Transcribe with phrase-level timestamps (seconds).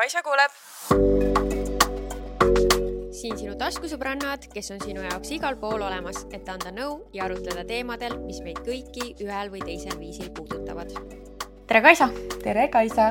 [0.00, 0.52] Kaisa kuuleb.
[3.12, 7.66] siin sinu taskusõbrannad, kes on sinu jaoks igal pool olemas, et anda nõu ja arutleda
[7.68, 10.96] teemadel, mis meid kõiki ühel või teisel viisil puudutavad.
[11.68, 12.08] tere, Kaisa!
[12.40, 13.10] tere, Kaisa!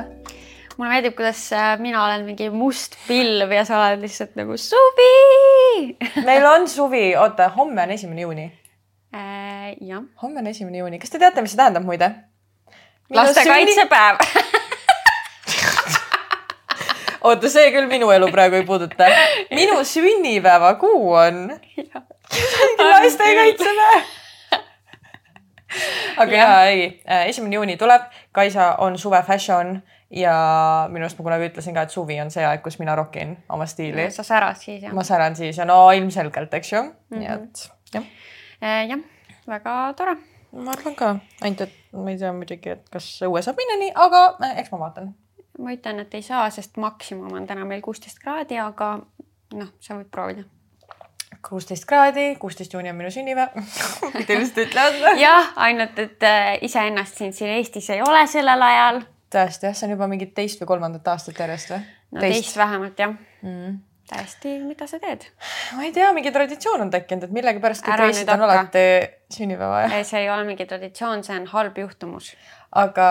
[0.74, 5.94] mulle meeldib, kuidas äh, mina olen mingi must pilv ja sa oled lihtsalt nagu suvi
[6.32, 8.48] meil on suvi, oota, homme on esimene juuni
[9.14, 9.76] äh,.
[9.78, 10.02] jah.
[10.24, 12.16] homme on esimene juuni, kas te teate, mis see tähendab muide?
[13.14, 14.26] lastekaitsepäev
[17.20, 19.10] oota, see küll minu elu praegu ei puuduta.
[19.50, 21.44] minu sünnipäevakuu on
[22.78, 24.08] lastekaitsepäev.
[26.16, 28.02] aga ja, ja ei, äh, esimene juuni tuleb,
[28.32, 30.34] Kaisa on suve fashion ja
[30.90, 33.66] minu arust ma kunagi ütlesin ka, et suvi on see aeg, kus mina rokin oma
[33.70, 34.08] stiili.
[34.10, 34.94] sa särad siis jah?
[34.94, 37.18] ma säran siis ja no ilmselgelt, eks ju mm, -hmm.
[37.18, 38.04] nii et jah
[38.62, 38.88] äh,.
[38.90, 38.98] jah,
[39.46, 40.16] väga tore.
[40.52, 43.92] ma arvan ka, ainult et ma ei tea muidugi, et kas õue saab minna nii,
[43.94, 45.14] aga äh, eks ma vaatan.
[45.60, 48.96] Ma ütlen, et ei saa, sest maksimum on täna meil kuusteist kraadi, aga
[49.56, 50.46] noh, sa võid proovida
[51.48, 53.54] kuusteist kraadi, kuusteist juuni on minu sünnipäev
[54.18, 59.00] mida lihtsalt ütlevad jah, ainult et äh, iseennast siin, siin Eestis ei ole sellel ajal
[59.32, 61.80] tõesti jah, see on juba mingit teist või kolmandat aastat järjest või?
[62.10, 63.78] no teist, teist vähemalt jah mm..
[64.10, 65.26] täiesti, mida sa teed?
[65.78, 68.84] ma ei tea, mingi traditsioon on tekkinud, et millegipärast kõik Eestis on alati
[69.32, 69.84] sünnipäeva.
[69.88, 72.34] ei, see ei ole mingi traditsioon, see on halb juhtumus.
[72.84, 73.10] aga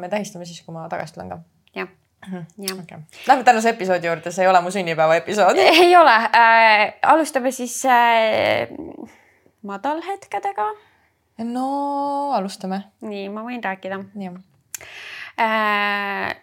[0.00, 1.42] me tähistame siis, kui ma tagasi tulen ka.
[1.74, 1.88] Jah
[2.26, 2.46] mhm.
[2.58, 2.98] jah okay..
[3.26, 5.58] Lähme tänase episoodi juurde, see ei ole mu sünnipäeva episood.
[5.84, 6.94] ei ole äh,.
[7.02, 8.68] alustame siis äh,
[9.62, 10.72] madalhetkedega.
[11.44, 11.68] no
[12.32, 12.82] alustame.
[13.00, 14.02] nii, ma võin rääkida.
[14.14, 14.30] nii
[15.40, 16.36] äh,.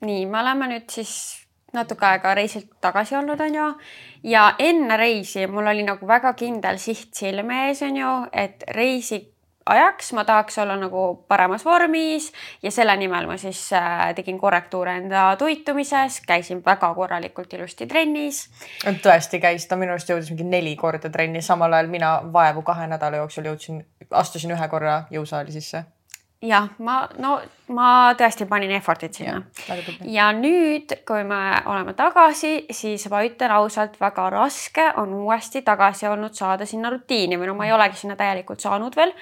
[0.00, 1.40] nii, me oleme nüüd siis
[1.72, 3.66] natuke aega reisilt tagasi olnud, on ju.
[4.32, 9.20] ja enne reisi mul oli nagu väga kindel siht silme ees, on ju, et reisi
[9.66, 12.30] ajaks ma tahaks olla nagu paremas vormis
[12.62, 18.42] ja selle nimel ma siis äh, tegin korrektuure enda toitumises, käisin väga korralikult ilusti trennis.
[18.84, 22.86] tõesti käis, ta minu arust jõudis mingi neli korda trenni, samal ajal mina vaevu kahe
[22.90, 25.84] nädala jooksul jõudsin, astusin ühe korra jõusaali sisse
[26.40, 27.34] jah, ma, no
[27.76, 29.42] ma tõesti panin effort'it sinna.
[30.08, 36.08] ja nüüd, kui me oleme tagasi, siis ma ütlen ausalt, väga raske on uuesti tagasi
[36.08, 39.12] olnud saada sinna rutiini või no ma ei olegi sinna täielikult saanud veel.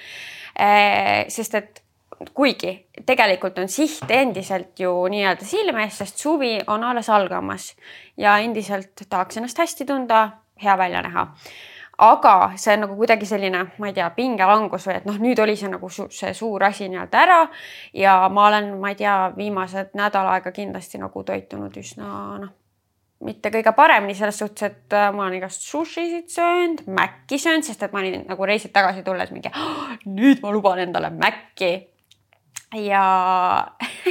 [0.59, 1.83] Eh, sest et
[2.35, 2.71] kuigi
[3.07, 7.73] tegelikult on siht endiselt ju nii-öelda silme ees, sest suvi on alles algamas
[8.19, 10.25] ja endiselt tahaks ennast hästi tunda,
[10.59, 11.29] hea välja näha
[11.99, 15.57] aga see on nagu kuidagi selline, ma ei tea, pingelangus või et noh, nüüd oli
[15.59, 17.39] see nagu su see suur asi nii-öelda ära.
[17.93, 22.55] Ja ma olen, ma ei tea, viimased nädal aega kindlasti nagu toitunud üsna noh,
[23.25, 27.83] mitte kõige paremini selles suhtes, et äh, ma olen igast sushisid söönud, Maci söönud, sest
[27.83, 31.73] et ma olin nagu reisilt tagasi tulles mingi oh, nüüd ma luban endale Maci.
[32.79, 33.03] Ja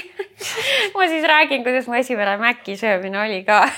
[0.95, 3.65] ma siis räägin, kuidas mu esimene Maci söömine oli ka.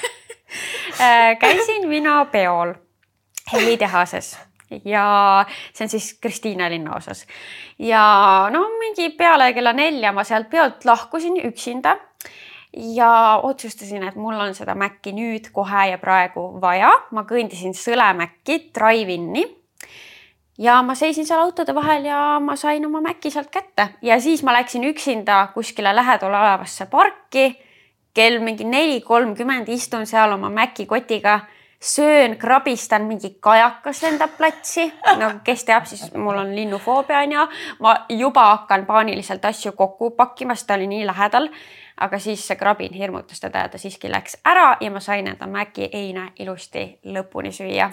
[1.01, 2.75] Äh, käisin mina peol
[3.53, 4.37] helitehases
[4.85, 7.27] ja see on siis Kristiine linnaosas.
[7.79, 11.97] ja no mingi peale kella nelja ma sealt peolt lahkusin üksinda
[12.73, 16.93] ja otsustasin, et mul on seda Maci nüüd kohe ja praegu vaja.
[17.11, 19.45] ma kõndisin Sõlemäkki drive-in'i
[20.59, 24.43] ja ma seisin seal autode vahel ja ma sain oma Maci sealt kätte ja siis
[24.43, 27.59] ma läksin üksinda kuskile lähedal olevasse parki.
[28.15, 31.41] kell mingi neli kolmkümmend istun seal oma Maci kotiga
[31.81, 34.93] söön, krabistan, mingi kajakas lendab platsi.
[35.19, 37.47] no kes teab, siis mul on linnufoobia on ju.
[37.79, 41.49] ma juba hakkan paaniliselt asju kokku pakkima, sest ta oli nii lähedal.
[42.01, 45.47] aga siis see krabin hirmutas teda ja ta siiski läks ära ja ma sain enda
[45.47, 47.91] Maci eine ilusti lõpuni süüa.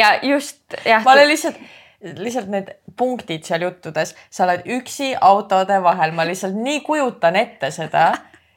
[0.00, 1.04] ja just jah.
[1.04, 1.56] ma olen lihtsalt
[2.02, 7.70] lihtsalt need punktid seal juttudes, sa oled üksi autode vahel, ma lihtsalt nii kujutan ette
[7.70, 8.12] seda.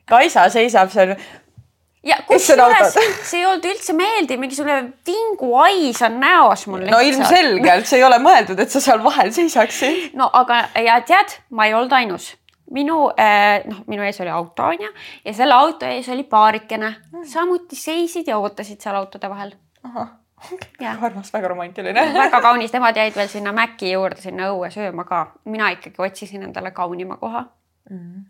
[0.09, 1.15] Kaisa seisab seal
[2.05, 2.95] ja kusjuures
[3.29, 4.77] see ei olnud üldse meeldiv, mingisugune
[5.07, 6.85] vinguhais on näos mul.
[6.91, 10.09] no ilmselgelt, see ei ole mõeldud, et sa seal vahel seisaksid.
[10.19, 12.33] no aga ja tead, ma ei olnud ainus.
[12.75, 14.88] Minu eh, noh, minu ees oli auto onju
[15.25, 16.95] ja selle auto ees oli paarikene.
[17.13, 19.53] Mm., samuti seisid ja ootasid seal autode vahel.
[21.06, 22.07] armas, väga romantiline.
[22.13, 26.50] Väga kaunis, nemad jäid veel sinna Maci juurde sinna õue sööma ka, mina ikkagi otsisin
[26.50, 27.45] endale kaunima koha.
[27.89, 28.24] Mm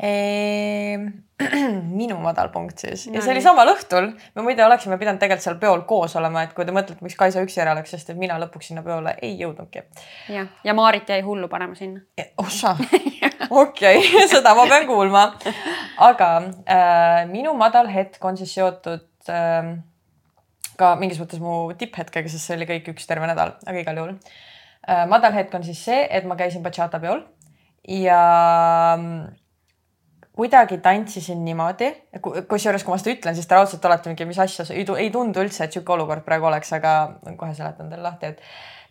[2.00, 4.10] minu madalpunkt siis no, ja see oli samal õhtul.
[4.36, 7.44] me muide oleksime pidanud tegelikult seal peol koos olema, et kui te mõtlete, miks Kaisa
[7.44, 9.84] üksi ära läks, sest et mina lõpuks sinna peole ei jõudnudki.
[10.32, 12.02] jah, ja Maarit jäi hullu panema sinna.
[12.40, 12.74] ossa,
[13.62, 14.02] okei,
[14.32, 15.26] seda ma pean kuulma.
[16.08, 16.32] aga
[16.64, 19.74] äh, minu madal hetk on siis seotud äh,
[20.80, 24.16] ka mingis mõttes mu tipphetkega, sest see oli kõik üks terve nädal, aga igal juhul
[24.16, 25.04] äh,.
[25.10, 27.24] madal hetk on siis see, et ma käisin bachata peol
[27.88, 28.20] ja
[30.36, 31.90] kuidagi tantsisin niimoodi,
[32.48, 35.64] kusjuures kui ma seda ütlen, siis te raudselt olete mingi, mis asja, ei, tundu üldse,
[35.66, 36.94] et sihuke olukord praegu oleks, aga
[37.36, 38.42] kohe seletan teile lahti, et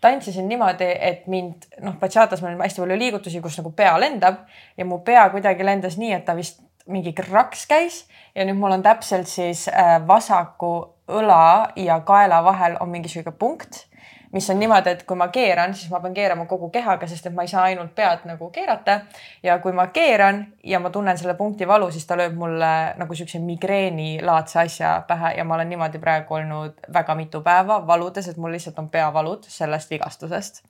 [0.03, 4.43] tantsisin niimoodi, et mind noh, bachatas meil on hästi palju liigutusi, kus nagu pea lendab
[4.77, 8.03] ja mu pea kuidagi lendas nii, et ta vist mingi kraks käis
[8.35, 10.73] ja nüüd mul on täpselt siis äh, vasaku
[11.09, 13.85] õla ja kaela vahel on mingi sihuke punkt
[14.31, 17.35] mis on niimoodi, et kui ma keeran, siis ma pean keerama kogu kehaga, sest et
[17.35, 18.99] ma ei saa ainult pead nagu keerata.
[19.43, 23.15] ja kui ma keeran ja ma tunnen selle punkti valu, siis ta lööb mulle nagu
[23.15, 28.37] siukse migreenilaadse asja pähe ja ma olen niimoodi praegu olnud väga mitu päeva valudes, et
[28.37, 30.63] mul lihtsalt on peavalud sellest vigastusest.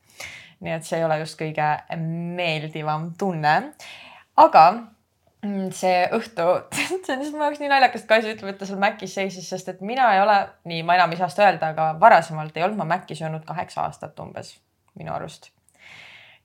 [0.59, 1.67] nii et see ei ole just kõige
[1.97, 3.73] meeldivam tunne.
[4.37, 4.65] aga
[5.41, 8.81] see õhtu, see on lihtsalt mu jaoks nii naljakas, et Kaisa ütleb, et ta seal
[8.81, 11.93] Macis seisis, sest et mina ei ole, nii ma enam ei saa seda öelda, aga
[12.01, 14.57] varasemalt ei olnud ma Macis söönud kaheksa aastat umbes
[14.99, 15.51] minu arust.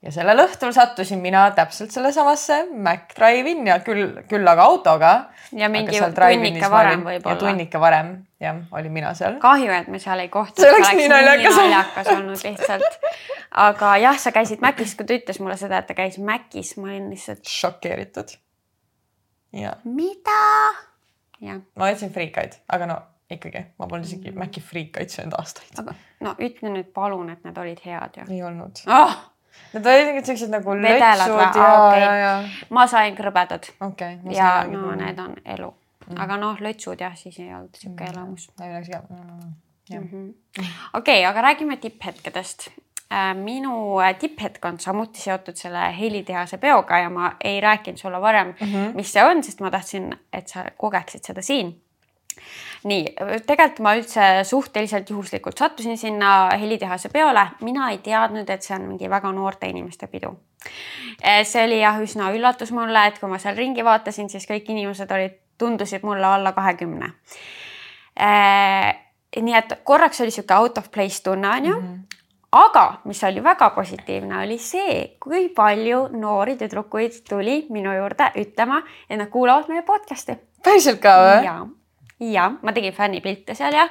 [0.05, 5.11] ja sellel õhtul sattusin mina täpselt sellesamasse Mac Drive-in ja küll, küll aga autoga.
[5.51, 7.41] ja mingi tunnika varem võib-olla.
[7.41, 9.41] tunnika varem, jah, olin mina seal.
[9.43, 10.63] kahju, et me seal ei kohtunud.
[10.63, 13.11] see oleks nii naljakas, nii naljakas olnud lihtsalt.
[13.67, 16.93] aga jah, sa käisid Macis, kui ta ütles mulle seda, et ta käis Macis, ma
[16.93, 17.43] olin lihtsalt.
[17.43, 18.37] šokeeritud
[19.83, 20.39] mida?
[21.75, 22.97] ma jätsin friikaid, aga no
[23.31, 24.39] ikkagi, ma polnud isegi mm.
[24.39, 25.71] Maci friikaid söönud aastaid.
[25.81, 28.27] aga no ütle nüüd palun, et need olid head ju.
[28.33, 29.15] ei olnud oh!.
[29.71, 32.31] Need olid mingid siuksed nagu lötsud ja okay., ja, ja.
[32.75, 34.19] ma sain krõbedad okay,.
[34.35, 34.95] ja no muu.
[34.99, 36.17] need on elu mm..
[36.25, 38.11] aga noh, lötsud jah, siis ei olnud siuke mm.
[38.11, 38.49] elamus.
[39.85, 40.27] Mhm.
[40.97, 42.69] okei, aga räägime tipphetkedest
[43.33, 48.47] minu äh, tipphetk on samuti seotud selle helitehase peoga ja ma ei rääkinud sulle varem
[48.47, 48.95] mm, -hmm.
[48.95, 51.81] mis see on, sest ma tahtsin, et sa kogeksid seda siin.
[52.83, 53.13] nii,
[53.45, 58.81] tegelikult ma üldse suhteliselt juhuslikult sattusin sinna helitehase peole, mina ei teadnud, et see on
[58.81, 60.35] mingi väga noorte inimeste pidu.
[61.25, 64.69] Äh, see oli jah, üsna üllatus mulle, et kui ma seal ringi vaatasin, siis kõik
[64.69, 67.13] inimesed olid, tundusid mulle alla kahekümne
[69.41, 72.15] nii et korraks oli sihuke out of place tunne onju mm, -hmm
[72.55, 78.81] aga mis oli väga positiivne, oli see, kui palju noori tüdrukuid tuli minu juurde ütlema,
[79.09, 80.37] et nad kuulavad meie podcast'i.
[80.63, 81.49] päriselt ka või?
[82.19, 83.89] Ja ma tegin fännipilte seal ja.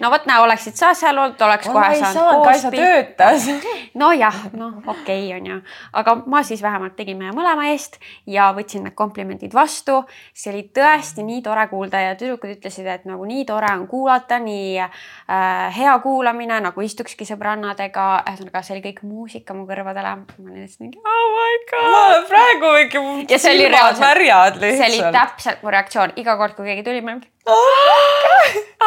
[0.00, 2.70] no vot, näe, oleksid sa seal olnud, oleks oh, kohe saanud pilte.
[2.76, 3.46] töötas
[4.02, 5.56] nojah, noh, okei okay, on ju,
[5.96, 7.96] aga ma siis vähemalt tegin meie mõlema eest
[8.28, 10.02] ja võtsin need komplimendid vastu.
[10.36, 14.36] see oli tõesti nii tore kuulda ja tüdrukud ütlesid, et nagu nii tore on kuulata,
[14.42, 18.06] nii äh, hea kuulamine nagu istukski sõbrannadega.
[18.28, 20.12] ühesõnaga, see oli kõik muusika mu kõrvadele.
[20.20, 21.88] ma lihtsalt mingi oh my god.
[21.88, 24.76] ma olen praegu ikka silmad märjad lihtsalt.
[24.76, 27.24] see oli täpselt mu reaktsioon iga kord, kui keegi tuli, ma olin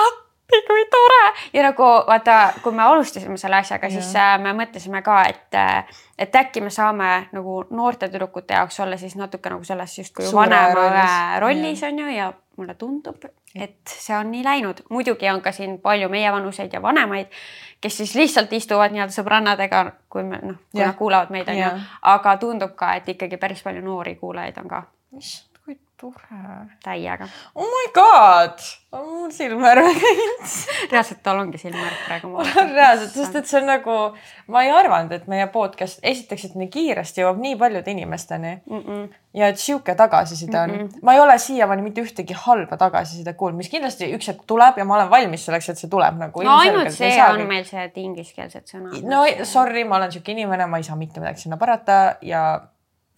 [0.02, 1.34] appi, kui tore!
[1.54, 4.40] Ja nagu vaata, kui me alustasime selle asjaga, siis yeah.
[4.42, 5.60] me mõtlesime ka, et,
[6.20, 10.74] et äkki me saame nagu noorte tüdrukute jaoks olla siis natuke nagu selles justkui vanema
[10.74, 13.26] rollis, rollis on ju ja mulle tundub,
[13.56, 14.86] et see on nii läinud.
[14.90, 17.28] muidugi on ka siin palju meievanuseid ja vanemaid,
[17.82, 21.74] kes siis lihtsalt istuvad nii-öelda sõbrannadega, kui me noh, kui nad kuulavad meid on ju,
[22.14, 24.84] aga tundub ka, et ikkagi päris palju noori kuulajaid on ka.
[26.02, 26.42] Tore.
[26.84, 27.28] täiega.
[27.56, 28.60] oh my god
[29.26, 29.88] mul silmvärv
[30.92, 32.32] reaalselt tal ongi silmvärv praegu.
[32.78, 33.96] reaalselt, sest et see on nagu,
[34.52, 38.82] ma ei arvanud, et meie podcast esiteks, et nii kiiresti jõuab nii paljude inimesteni mm.
[38.82, 39.08] -mm.
[39.40, 40.84] ja et sihuke tagasiside on mm.
[40.84, 41.06] -mm.
[41.08, 44.86] ma ei ole siiamaani mitte ühtegi halba tagasisidet kuulnud, mis kindlasti üks hetk tuleb ja
[44.86, 46.44] ma olen valmis selleks, et see tuleb nagu.
[46.44, 47.48] no ainult see on kõik...
[47.48, 49.02] meil see, et ingliskeelsed sõnad.
[49.04, 52.46] no sorry, ma olen sihuke inimene, ma ei saa mitte midagi sinna parata ja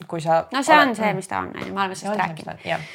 [0.08, 0.46] kui sa.
[0.54, 2.89] no see oled, on see, mis ta on, onju, me oleme sellest rääkinud.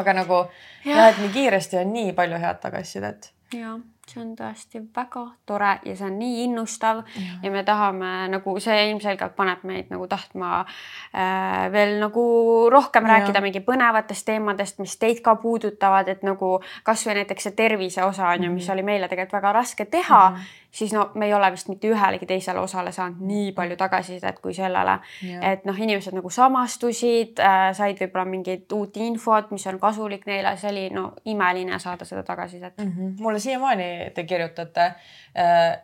[0.00, 0.42] aga nagu
[0.84, 3.32] jah, et nii kiiresti on nii palju head tagasisidet.
[3.54, 3.78] ja
[4.10, 8.54] see on tõesti väga tore ja see on nii innustav ja, ja me tahame nagu
[8.62, 12.24] see ilmselgelt paneb meid nagu tahtma äh, veel nagu
[12.72, 13.16] rohkem ja.
[13.16, 16.56] rääkida mingi põnevatest teemadest, mis teid ka puudutavad, et nagu
[16.86, 18.74] kasvõi näiteks see tervise osa on ju, mis mhm.
[18.76, 20.59] oli meile tegelikult väga raske teha mm, -hmm.
[20.70, 24.54] Siis no me ei ole vist mitte ühelegi teisele osale saanud nii palju tagasisidet kui
[24.54, 24.98] sellele.
[25.42, 30.56] et noh, inimesed nagu samastusid äh,, said võib-olla mingit uut infot, mis on kasulik neile,
[30.56, 32.92] see oli no imeline saada seda tagasisidet mm.
[32.92, 33.22] -hmm.
[33.22, 34.92] mulle siiamaani te kirjutate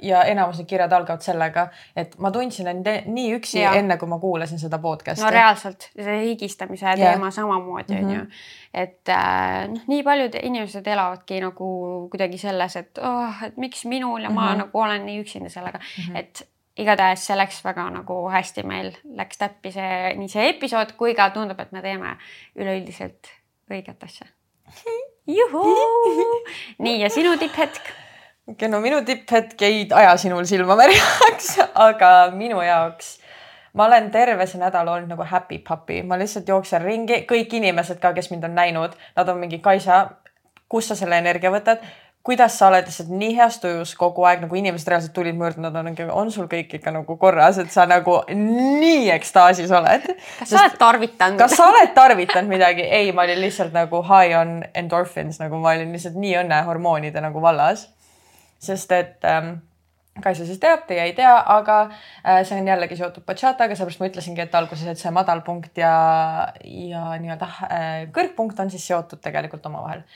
[0.03, 4.19] ja enamus need kirjad algavad sellega, et ma tundsin end nii üksi, enne kui ma
[4.23, 5.25] kuulasin seda podcast'i.
[5.25, 7.13] no reaalselt, see higistamise yeah.
[7.13, 8.19] teema samamoodi on mm -hmm.
[8.19, 8.27] ju.
[8.75, 11.71] et äh, noh, nii paljud inimesed elavadki nagu
[12.11, 14.41] kuidagi selles, et oh, et miks minul ja mm -hmm.
[14.41, 14.59] ma mhm.
[14.59, 16.19] nagu olen nii üksinda sellega mm, -hmm.
[16.19, 21.15] et igatahes see läks väga nagu hästi, meil läks täppi see, nii see episood kui
[21.15, 22.17] ka tundub, et me teeme
[22.57, 23.31] üleüldiselt
[23.71, 24.27] õiget asja.
[25.39, 25.77] juhuu,
[26.79, 28.06] nii ja sinu tipphetk
[28.47, 31.57] okei okay,, no minu tipphetk ei aja sinul silma märjaks,
[31.89, 33.17] aga minu jaoks
[33.77, 38.01] ma olen terve see nädal olnud nagu happy puppy, ma lihtsalt jooksen ringi, kõik inimesed
[38.01, 40.07] ka, kes mind on näinud, nad on mingi Kaisa,
[40.69, 41.85] kust sa selle energia võtad
[42.27, 45.77] kuidas sa oled lihtsalt nii heas tujus kogu aeg nagu inimesed reaalselt tulid mööda, nad
[45.79, 50.09] on, on sul kõik ikka nagu korras, et sa nagu nii ekstaasis oled.
[50.41, 51.39] kas sa oled tarvitanud?
[51.39, 52.83] kas sa oled tarvitanud midagi?
[52.83, 57.43] ei, ma olin lihtsalt nagu high on endorphins, nagu ma olin lihtsalt nii õnnehormoonide nagu
[57.45, 57.87] vallas.
[58.63, 59.59] Sest et ähm,
[60.23, 64.09] Kaisa siis teab, teie ei tea, aga äh, see on jällegi seotud bachataga, seepärast ma
[64.09, 65.93] ütlesingi, et alguses, et see madalpunkt ja,
[66.65, 70.07] ja nii-öelda äh, kõrgpunkt on siis seotud tegelikult omavahel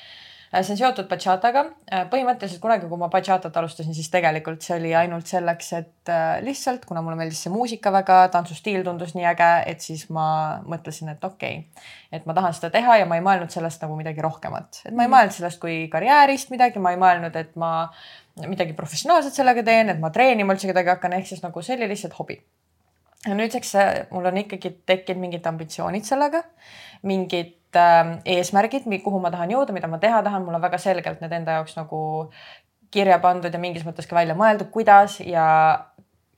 [0.53, 1.63] Äh, see on seotud bachataga.
[1.87, 6.41] Äh, põhimõtteliselt kunagi, kui ma bachatat alustasin, siis tegelikult see oli ainult selleks, et äh,
[6.43, 10.25] lihtsalt, kuna mulle meeldis see muusika väga, tantsustiil tundus nii äge, et siis ma
[10.67, 13.95] mõtlesin, et okei okay,, et ma tahan seda teha ja ma ei mõelnud sellest nagu
[14.01, 15.15] midagi rohkemat, et ma ei mhm.
[15.15, 17.73] mõelnud sellest kui karjäärist midagi, ma ei mõelnud, et ma
[18.47, 21.91] midagi professionaalset sellega teen, et ma treenima üldse kedagi hakkan, ehk siis nagu see oli
[21.91, 22.39] lihtsalt hobi.
[23.27, 23.75] Ja nüüdseks
[24.15, 26.41] mul on ikkagi tekkinud mingid ambitsioonid sellega,
[27.05, 31.21] mingid äh, eesmärgid, kuhu ma tahan jõuda, mida ma teha tahan, mul on väga selgelt
[31.21, 32.01] need enda jaoks nagu
[32.91, 35.21] kirja pandud ja mingis mõttes ka välja mõeldud, kuidas.
[35.21, 35.47] Ja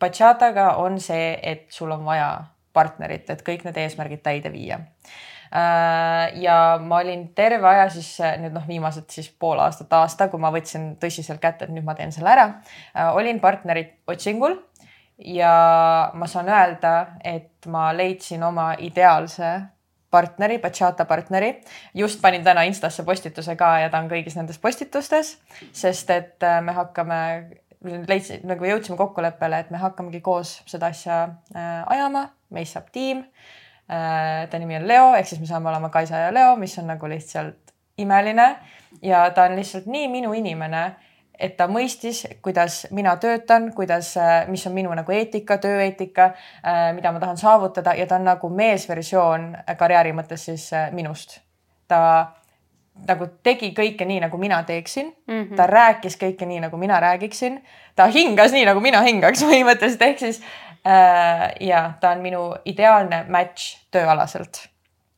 [0.03, 2.33] bachataga on see, et sul on vaja
[2.75, 4.81] partnerit, et kõik need eesmärgid täide viia.
[4.81, 10.41] äh, ja ma olin terve aja siis nüüd noh, viimased siis pool aastat, aasta, kui
[10.41, 12.47] ma võtsin tõsiselt kätte, et nüüd ma teen selle ära.
[12.97, 14.57] Äh, olin partnerit otsingul
[15.29, 15.53] ja
[16.15, 16.95] ma saan öelda,
[17.25, 19.53] et ma leidsin oma ideaalse
[20.13, 21.55] partneri, bachata partneri.
[21.95, 25.39] just panin täna Instasse postituse ka ja ta on kõigis nendes postitustes,
[25.73, 27.19] sest et äh, me hakkame,
[28.09, 33.27] leidsin nagu jõudsime kokkuleppele, et me hakkamegi koos seda asja äh, ajama, meist saab tiim
[33.27, 33.61] äh,.
[34.51, 37.09] Ta nimi on Leo, ehk siis me saame olema Kaisa ja Leo, mis on nagu
[37.09, 38.47] lihtsalt imeline
[39.03, 40.85] ja ta on lihtsalt nii minu inimene
[41.43, 46.33] et ta mõistis, kuidas mina töötan, kuidas, äh, mis on minu nagu eetika, tööeetika,
[46.63, 51.41] äh, mida ma tahan saavutada ja ta on nagu meesversioon karjääri mõttes siis äh, minust.
[51.89, 52.33] ta
[53.09, 55.35] nagu tegi kõike nii, nagu mina teeksin mm.
[55.43, 55.57] -hmm.
[55.57, 57.63] ta rääkis kõike nii, nagu mina räägiksin.
[57.97, 60.72] ta hingas nii, nagu mina hingaks põhimõtteliselt, ehk siis äh,
[61.61, 64.73] ja ta on minu ideaalne match tööalaselt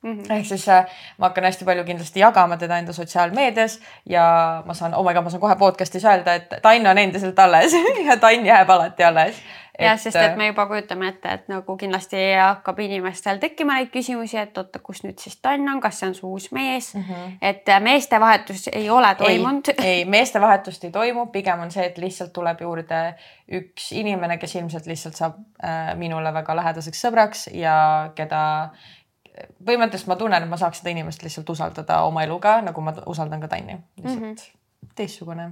[0.05, 0.33] Mm -hmm.
[0.33, 0.87] ehk siis äh,
[1.19, 5.25] ma hakkan hästi palju kindlasti jagama teda enda sotsiaalmeedias ja ma saan, oh my god,
[5.25, 7.73] ma saan kohe podcast'is öelda, et Tann on endiselt alles
[8.09, 9.35] ja Tann jääb alati alles.
[9.79, 13.91] Jah, sest et äh, me juba kujutame ette, et nagu kindlasti hakkab inimestel tekkima neid
[13.93, 17.05] küsimusi, et oota, kus nüüd siis Tann on, kas see on su uus mees mm,
[17.09, 17.37] -hmm.
[17.43, 19.73] et äh, meestevahetus ei ole toimunud.
[19.91, 23.01] ei, meestevahetust ei toimu, pigem on see, et lihtsalt tuleb juurde
[23.61, 28.45] üks inimene, kes ilmselt lihtsalt saab äh, minule väga lähedaseks sõbraks ja keda
[29.65, 33.41] põhimõtteliselt ma tunnen, et ma saaks seda inimest lihtsalt usaldada oma eluga, nagu ma usaldan
[33.41, 33.79] ka Tanni.
[33.97, 34.93] lihtsalt mm -hmm.
[34.95, 35.51] teistsugune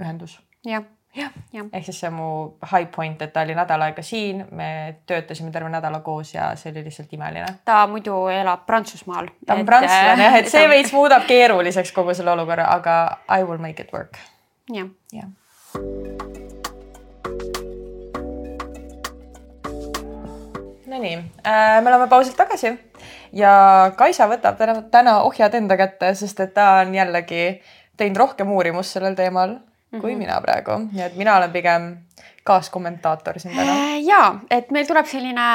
[0.00, 0.40] ühendus.
[0.64, 2.26] jah ja., ehk siis see mu
[2.66, 4.68] high point, et ta oli nädal aega siin, me
[5.06, 7.46] töötasime terve nädala koos ja see oli lihtsalt imeline.
[7.64, 9.28] ta muidu elab Prantsusmaal.
[9.46, 9.66] ta on et...
[9.66, 12.96] prantslane jah, et see veits muudab keeruliseks kogu selle olukorra, aga
[13.28, 14.18] I will make it work.
[14.72, 14.90] jah.
[15.12, 15.30] jah.
[20.86, 21.14] Nonii
[21.46, 22.74] äh,, me oleme pausilt tagasi
[23.32, 23.52] ja
[23.96, 27.60] Kaisa võtab täna, täna ohjad enda kätte, sest et ta on jällegi
[27.96, 29.56] teinud rohkem uurimust sellel teemal
[29.94, 30.18] mm -hmm.
[30.18, 31.96] mina praegu, nii et mina olen pigem
[32.44, 33.72] kaaskommentaator siin täna.
[33.72, 35.46] Äh, ja, et meil tuleb selline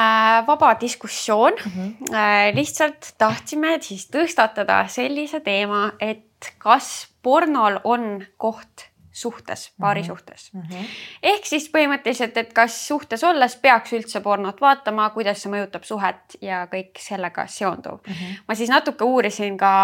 [0.46, 1.72] vaba diskussioon mm.
[1.72, 2.54] -hmm.
[2.54, 10.62] lihtsalt tahtsime siis tõstatada sellise teema, et kas pornol on koht suhtes, paarisuhtes mhm.
[10.62, 10.76] mm.
[10.76, 10.86] -hmm.
[11.22, 16.36] ehk siis põhimõtteliselt, et kas suhtes olles peaks üldse pornot vaatama, kuidas see mõjutab suhet
[16.40, 18.12] ja kõik sellega seonduv mm.
[18.12, 18.42] -hmm.
[18.48, 19.74] ma siis natuke uurisin ka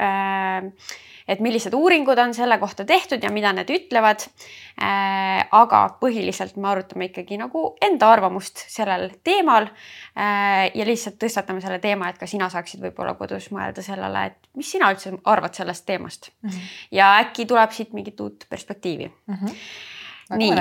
[0.00, 0.70] äh,
[1.28, 5.44] et millised uuringud on selle kohta tehtud ja mida need ütlevad äh,.
[5.50, 10.70] aga põhiliselt me arutame ikkagi nagu enda arvamust sellel teemal äh,.
[10.74, 14.70] ja lihtsalt tõstatame selle teema, et ka sina saaksid võib-olla kodus mõelda sellele, et mis
[14.76, 16.50] sina üldse arvad sellest teemast mm.
[16.50, 16.72] -hmm.
[17.00, 19.34] ja äkki tuleb siit mingit uut perspektiivi mm.
[19.34, 19.58] -hmm.
[20.38, 20.52] nii,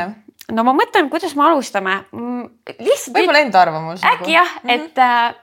[0.52, 2.04] no ma mõtlen, kuidas me alustame.
[2.12, 3.16] Mm, lihtsalt.
[3.18, 4.04] võib-olla enda arvamus.
[4.04, 4.32] äkki nagu.
[4.32, 4.76] jah mm, -hmm.
[4.76, 5.36] et äh,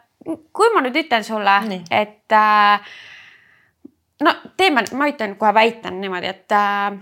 [0.52, 1.56] kui ma nüüd ütlen sulle,
[1.90, 2.80] et äh,
[4.20, 6.98] no teeme, ma ütlen kohe väitan niimoodi, et äh,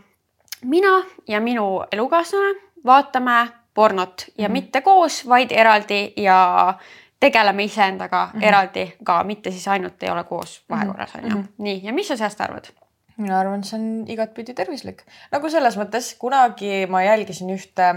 [0.64, 4.52] mina ja minu elukaaslane vaatame pornot ja mm -hmm.
[4.52, 6.74] mitte koos, vaid eraldi ja
[7.20, 8.44] tegeleme iseendaga mm -hmm.
[8.44, 11.48] eraldi ka, mitte siis ainult ei ole koos vahekorras on ju mm -hmm..
[11.58, 12.64] nii, ja mis sa sellest arvad?
[13.16, 17.94] mina arvan, see on igatpidi tervislik, nagu selles mõttes kunagi ma jälgisin ühte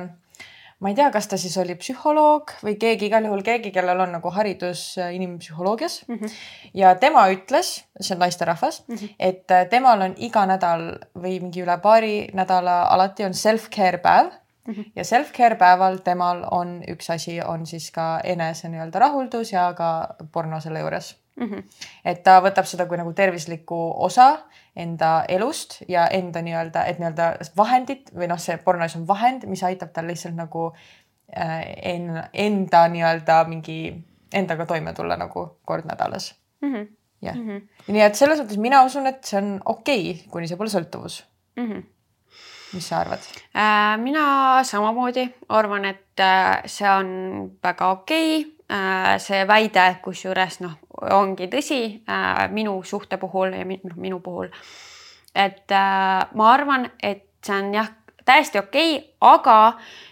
[0.81, 4.15] ma ei tea, kas ta siis oli psühholoog või keegi, igal juhul keegi, kellel on
[4.17, 6.17] nagu haridus äh, inimpsühholoogias mm.
[6.17, 6.35] -hmm.
[6.81, 9.15] ja tema ütles, see on naisterahvas mm, -hmm.
[9.19, 14.31] et äh, temal on iga nädal või mingi üle paari nädala alati on self-care päev
[14.67, 14.73] mm.
[14.73, 14.91] -hmm.
[14.95, 20.15] ja self-care päeval temal on üks asi, on siis ka enese nii-öelda rahuldus ja ka
[20.31, 21.47] porno selle juures mm.
[21.47, 21.63] -hmm.
[22.05, 24.39] et ta võtab seda kui nagu tervislikku osa
[24.75, 29.63] enda elust ja enda nii-öelda, et nii-öelda vahendit või noh, see pornos on vahend, mis
[29.63, 30.71] aitab tal lihtsalt nagu
[31.37, 36.35] äh, en, enda nii-öelda mingi endaga toime tulla nagu kord nädalas.
[36.61, 36.87] -hmm
[37.21, 40.57] jah -hmm., nii et selles mõttes mina usun, et see on okei okay,, kuni see
[40.57, 41.21] pole sõltuvus
[41.55, 41.67] mm.
[41.67, 41.83] -hmm.
[42.73, 43.97] mis sa arvad äh,?
[44.01, 44.23] mina
[44.63, 48.51] samamoodi arvan, et äh, see on väga okei okay.
[48.71, 49.17] Äh,.
[49.19, 50.77] see väide, kusjuures noh,
[51.11, 54.49] ongi tõsi äh, minu suhte puhul ja minu, minu puhul.
[55.35, 57.89] et äh, ma arvan, et see on jah
[58.25, 59.57] täiesti okei okay,, aga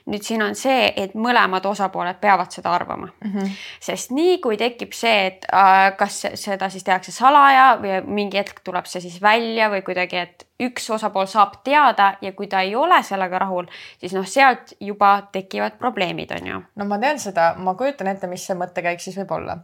[0.10, 3.32] nüüd siin on see, et mõlemad osapooled peavad seda arvama mm.
[3.32, 3.50] -hmm.
[3.82, 8.62] sest nii kui tekib see, et äh, kas seda siis tehakse salaja või mingi hetk
[8.64, 12.76] tuleb see siis välja või kuidagi, et üks osapool saab teada ja kui ta ei
[12.76, 16.64] ole sellega rahul, siis noh, sealt juba tekivad probleemid, on ju.
[16.76, 19.58] no ma tean seda, ma kujutan ette, mis see mõttekäik siis võib olla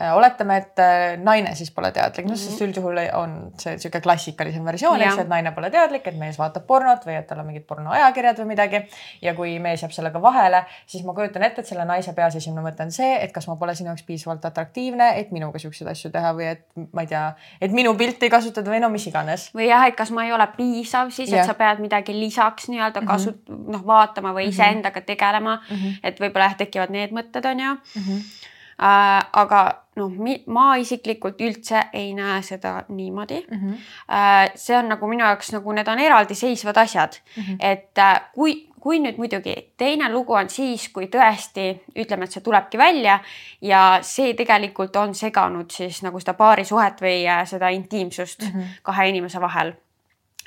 [0.00, 4.66] Äh, oletame, et äh, naine siis pole teadlik, noh, sest üldjuhul on see niisugune klassikalisem
[4.68, 7.48] versioon, eks ju, et naine pole teadlik, et mees vaatab pornot või et tal on
[7.48, 8.82] mingid pornoajakirjad või midagi.
[9.22, 12.64] Ja kui mees jääb sellega vahele, siis ma kujutan ette, et selle naise peas esimene
[12.64, 16.10] mõte on see, et kas ma pole sinu jaoks piisavalt atraktiivne, et minuga siukseid asju
[16.14, 17.26] teha või et ma ei tea,
[17.60, 19.50] et minu pilti kasutada või no mis iganes.
[19.56, 23.00] või jah, et kas ma ei ole piisav siis, et sa pead midagi lisaks nii-öelda
[23.02, 23.10] mhm.
[23.10, 24.56] kasu- mm -hmm., noh, vaatama või mhm.
[24.56, 25.76] iseendaga tegelema mm.
[25.76, 25.96] -hmm.
[26.02, 28.02] et võib-olla jah, tekivad need mõtted on ju mm.
[28.02, 29.26] -hmm äh,.
[29.32, 29.60] aga
[29.96, 30.12] noh,
[30.52, 33.58] ma isiklikult üldse ei näe seda niimoodi mm.
[33.58, 33.74] -hmm.
[34.12, 37.56] Äh, see on nagu minu jaoks nagu need on eraldiseisvad asjad mm, -hmm.
[37.60, 42.44] et äh, kui kui nüüd muidugi teine lugu on siis, kui tõesti ütleme, et see
[42.44, 43.18] tulebki välja
[43.66, 48.78] ja see tegelikult on seganud siis nagu seda paarisuhet või äh, seda intiimsust mm -hmm.
[48.82, 49.74] kahe inimese vahel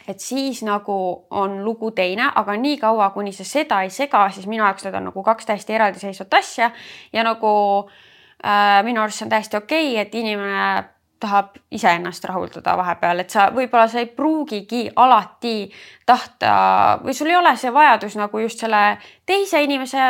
[0.07, 4.63] et siis nagu on lugu teine, aga niikaua, kuni see seda ei sega, siis minu
[4.63, 6.71] jaoks need on nagu kaks täiesti eraldiseisvat asja
[7.13, 7.49] ja nagu
[7.85, 7.93] äh,
[8.39, 10.83] Äh, minu arust see on täiesti okei okay,, et inimene
[11.19, 15.71] tahab iseennast rahuldada vahepeal, et sa võib-olla sa ei pruugigi alati
[16.05, 18.83] tahta või sul ei ole see vajadus nagu just selle
[19.25, 20.05] teise inimese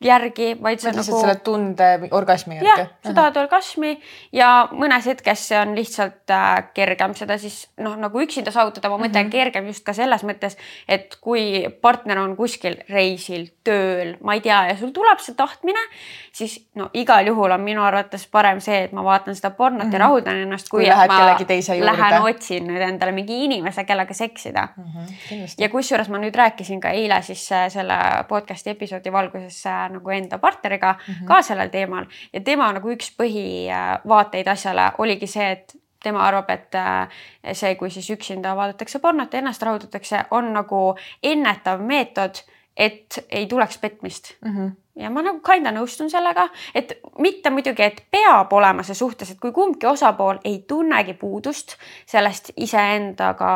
[0.00, 1.04] järgi, vaid see nagu.
[1.04, 2.68] selle tunde orgasmi järgi.
[2.70, 3.90] jah, sa tahad orgasmi
[4.32, 8.96] ja mõnes hetkes see on lihtsalt äh, kergem seda siis noh, nagu üksinda saavutada, ma
[8.96, 9.34] mõtlen mm -hmm.
[9.34, 10.56] kergem just ka selles mõttes,
[10.88, 15.84] et kui partner on kuskil reisil, tööl, ma ei tea, ja sul tuleb see tahtmine,
[16.32, 19.90] siis no igal juhul on minu arvates parem see, et ma vaatan seda pornot mm
[19.90, 19.92] -hmm.
[19.92, 20.06] ja mhm.
[20.06, 24.84] rahuldan ennast, kui, kui ma lähen otsin nüüd endale mingi inimese, kellega seksida mm.
[24.84, 27.94] -hmm, ja kusjuures ma nüüd rääkisin ka eile siis äh, selle
[28.28, 31.26] podcast'i episoodi valguses äh, nagu enda partneriga mm -hmm.
[31.26, 36.74] ka sellel teemal ja tema nagu üks põhivaateid asjale oligi see, et tema arvab, et
[36.74, 37.08] äh,
[37.52, 42.42] see, kui siis üksinda vaadatakse pornot ja ennast rahuldatakse, on nagu ennetav meetod,
[42.76, 44.56] et ei tuleks petmist mm.
[44.56, 49.30] -hmm ja ma nagu kinda nõustun sellega, et mitte muidugi, et peab olema see suhtes,
[49.30, 51.76] et kui kumbki osapool ei tunnegi puudust
[52.06, 53.52] sellest iseendaga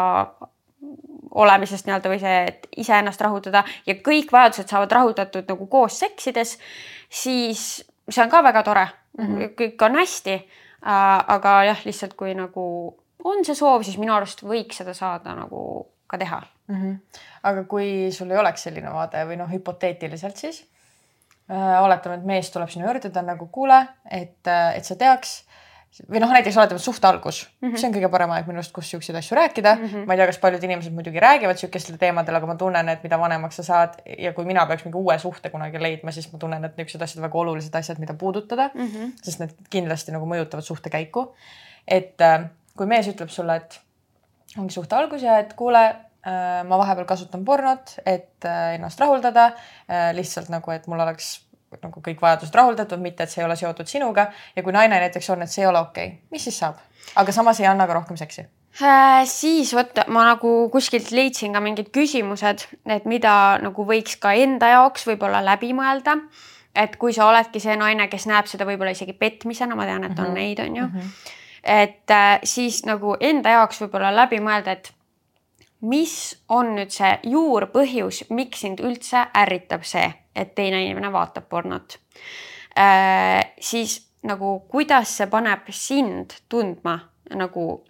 [1.34, 6.58] olemisest nii-öelda või see, et iseennast rahuldada ja kõik vajadused saavad rahuldatud nagu koos seksides,
[7.10, 7.64] siis
[8.08, 8.84] see on ka väga tore
[9.18, 9.56] mm, -hmm.
[9.58, 10.36] kõik on hästi.
[10.84, 12.62] aga jah, lihtsalt kui nagu
[13.24, 16.76] on see soov, siis minu arust võiks seda saada nagu ka teha mm.
[16.76, 17.20] -hmm.
[17.42, 20.64] aga kui sul ei oleks selline vaade või noh, hüpoteetiliselt siis
[21.50, 21.82] äh,.
[21.82, 25.44] oletame, et mees tuleb sinu juurde, ta on nagu kuule, et, et sa teaks
[26.02, 27.78] või noh, näiteks oletame suhte algus mm, -hmm.
[27.78, 29.84] see on kõige parem aeg minu arust, kus siukseid asju rääkida mm.
[29.84, 30.06] -hmm.
[30.08, 33.18] ma ei tea, kas paljud inimesed muidugi räägivad siukestel teemadel, aga ma tunnen, et mida
[33.20, 36.64] vanemaks sa saad ja kui mina peaks mingi uue suhte kunagi leidma, siis ma tunnen,
[36.64, 39.12] et niisugused asjad väga olulised asjad, mida puudutada mm, -hmm.
[39.22, 41.34] sest need kindlasti nagu mõjutavad suhte käiku.
[41.86, 43.80] et äh, kui mees ütleb sulle, et
[44.58, 49.52] ongi suhte algus ja et kuule äh,, ma vahepeal kasutan pornot, et äh, ennast rahuldada
[50.12, 51.43] lihtsalt nagu, et mul oleks
[51.82, 55.30] nagu kõik vajadused rahuldatud, mitte et see ei ole seotud sinuga ja kui naine näiteks
[55.34, 56.80] on, et see ei ole okei okay., mis siis saab?
[57.16, 58.46] aga samas ei anna ka rohkem seksi
[58.80, 59.24] äh,.
[59.28, 64.72] siis vot ma nagu kuskilt leidsin ka mingid küsimused, et mida nagu võiks ka enda
[64.74, 66.18] jaoks võib-olla läbi mõelda.
[66.74, 70.18] et kui sa oledki see naine, kes näeb seda võib-olla isegi petmisena, ma tean, et
[70.18, 70.34] on mm -hmm.
[70.34, 70.98] neid, on ju mm.
[70.98, 71.32] -hmm.
[71.64, 74.92] et äh, siis nagu enda jaoks võib-olla läbi mõelda, et
[75.80, 81.98] mis on nüüd see juurpõhjus, miks sind üldse ärritab see et teine inimene vaatab pornot.
[82.78, 86.98] Äh,, siis nagu kuidas see paneb sind tundma
[87.36, 87.84] nagu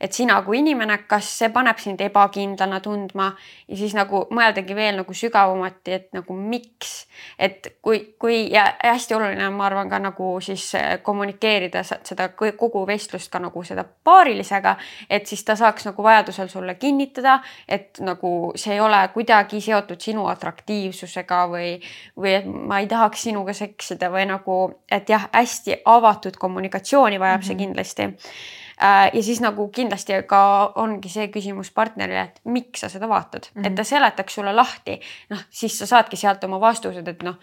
[0.00, 3.28] et sina kui inimene, kas see paneb sind ebakindlana tundma
[3.68, 6.94] ja siis nagu mõeldagi veel nagu sügavamati, et nagu miks,
[7.38, 10.70] et kui, kui ja hästi oluline on, ma arvan ka nagu siis
[11.04, 14.76] kommunikeerida seda kogu vestlust ka nagu seda paarilisega,
[15.10, 20.00] et siis ta saaks nagu vajadusel sulle kinnitada, et nagu see ei ole kuidagi seotud
[20.00, 21.74] sinu atraktiivsusega või,
[22.16, 24.58] või et ma ei tahaks sinuga seksida või nagu,
[24.88, 27.46] et jah, hästi avatud kommunikatsiooni vajab mm -hmm.
[27.46, 27.62] see mhm.
[27.64, 30.40] kindlasti äh, ja siis nagu kindlasti ka
[30.80, 33.50] ongi see küsimus partnerile, et miks sa seda vaatad.
[33.50, 33.66] Mm, -hmm.
[33.66, 37.36] et ta seletaks sulle lahti, noh, siis sa saadki sealt oma vastused, et noh,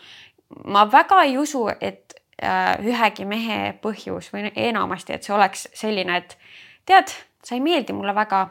[0.65, 6.17] ma väga ei usu, et äh, ühegi mehe põhjus või enamasti, et see oleks selline,
[6.17, 6.38] et
[6.86, 8.50] tead, sa ei meeldi mulle väga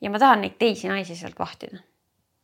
[0.00, 1.82] ja ma tahan neid teisi naisi sealt vahtida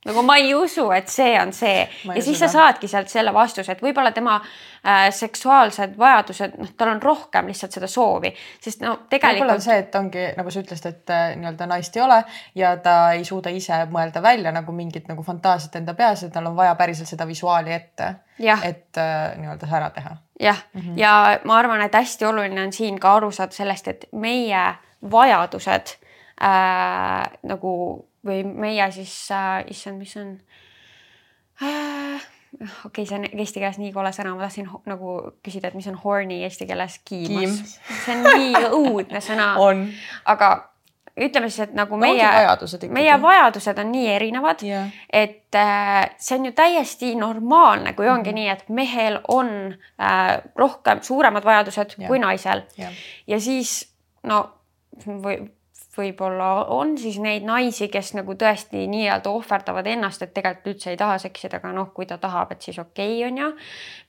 [0.06, 3.74] nagu ma ei usu, et see on see ja siis sa saadki sealt selle vastuse,
[3.74, 8.30] et võib-olla tema äh, seksuaalsed vajadused, noh, tal on rohkem lihtsalt seda soovi,
[8.62, 9.42] sest no tegelikult.
[9.42, 12.20] võib-olla on see, et ongi nagu sa ütlesid, et äh, nii-öelda naist ei ole
[12.58, 16.50] ja ta ei suuda ise mõelda välja nagu mingit nagu fantaasiat enda peas ja tal
[16.52, 20.16] on vaja päriselt seda visuaali ette, et äh, nii-öelda see ära teha.
[20.40, 20.98] jah mm, -hmm.
[21.00, 24.66] ja ma arvan, et hästi oluline on siin ka aru saada sellest, et meie
[25.10, 25.96] vajadused
[26.42, 27.72] äh, nagu
[28.26, 30.36] või meie siis äh,, issand, mis on
[31.62, 32.22] äh,.
[32.60, 35.88] okei okay,, see on eesti keeles nii kole sõna, ma tahtsin nagu küsida, et mis
[35.90, 38.00] on horny eesti keeles kiimas Kiim..
[38.04, 39.52] see on nii õudne sõna
[40.32, 40.54] aga
[41.16, 42.28] ütleme siis, et nagu meie
[42.92, 48.30] meie vajadused on nii erinevad yeah., et äh, see on ju täiesti normaalne, kui ongi
[48.30, 48.40] mm -hmm.
[48.40, 49.48] nii, et mehel on
[50.00, 52.08] äh, rohkem, suuremad vajadused yeah.
[52.08, 52.92] kui naisel yeah.
[53.26, 54.50] ja siis no
[55.06, 55.40] või
[55.96, 61.00] võib-olla on siis neid naisi, kes nagu tõesti nii-öelda ohverdavad ennast, et tegelikult üldse ei
[61.00, 63.48] taha seksida, aga noh, kui ta tahab, et siis okei okay, on ju.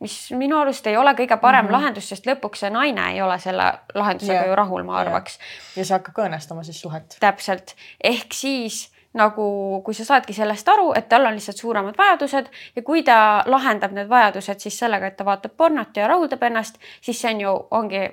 [0.04, 1.78] mis minu arust ei ole kõige parem mm -hmm.
[1.80, 4.48] lahendus, sest lõpuks see naine ei ole selle lahendusega yeah.
[4.48, 5.80] ju rahul, ma arvaks yeah..
[5.80, 7.18] ja see hakkab õõnestama siis suhet.
[7.20, 12.50] täpselt, ehk siis nagu kui sa saadki sellest aru, et tal on lihtsalt suuremad vajadused
[12.76, 16.80] ja kui ta lahendab need vajadused siis sellega, et ta vaatab pornot ja rahuldab ennast,
[17.02, 18.08] siis see on ju, ongi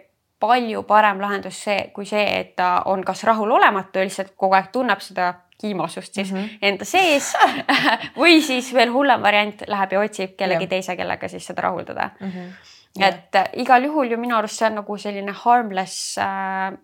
[0.46, 4.70] palju parem lahendus see, kui see, et ta on kas rahulolematu ja lihtsalt kogu aeg
[4.72, 6.58] tunneb seda kiimosust siis mm -hmm.
[6.62, 7.32] enda sees
[8.22, 10.70] või siis veel hullem variant läheb ja otsib kellegi yeah.
[10.70, 12.30] teise, kellega siis seda rahuldada mm.
[12.30, 12.72] -hmm.
[12.98, 13.14] Yeah.
[13.14, 16.78] et äh, igal juhul ju minu arust see on nagu selline harmless äh,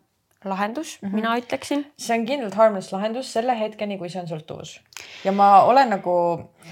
[0.45, 1.15] lahendus mm, -hmm.
[1.15, 1.87] mina ütleksin.
[1.99, 4.81] see on kindlalt harmless lahendus selle hetkeni, kui see on sõltuvus.
[5.25, 6.13] ja ma olen nagu,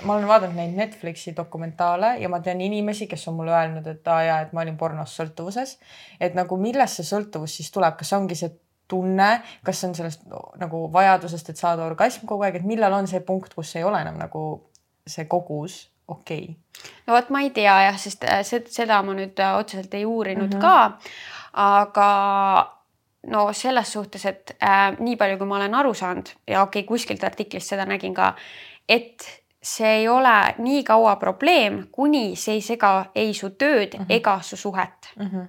[0.02, 4.08] ma olen vaadanud neid Netflixi dokumentaale ja ma tean inimesi, kes on mulle öelnud, et
[4.08, 5.78] aa jaa, et ma olin pornos sõltuvuses.
[6.20, 8.50] et nagu millest see sõltuvus siis tuleb, kas ongi see
[8.88, 10.22] tunne, kas on sellest
[10.56, 14.00] nagu vajadusest, et saada orgasm kogu aeg, et millal on see punkt, kus ei ole
[14.00, 14.44] enam nagu
[15.06, 16.56] see kogus okei okay.?
[17.06, 20.54] no vot, ma ei tea jah, sest äh, seda ma nüüd äh, otseselt ei uurinud
[20.54, 20.60] mm -hmm.
[20.60, 20.98] ka.
[21.52, 22.77] aga
[23.28, 26.88] no selles suhtes, et äh, nii palju, kui ma olen aru saanud ja okei okay,,
[26.88, 28.34] kuskilt artiklist seda nägin ka,
[28.88, 29.26] et
[29.62, 34.14] see ei ole nii kaua probleem, kuni see ei sega ei su tööd mm -hmm.
[34.20, 35.26] ega su suhet mm.
[35.26, 35.46] -hmm.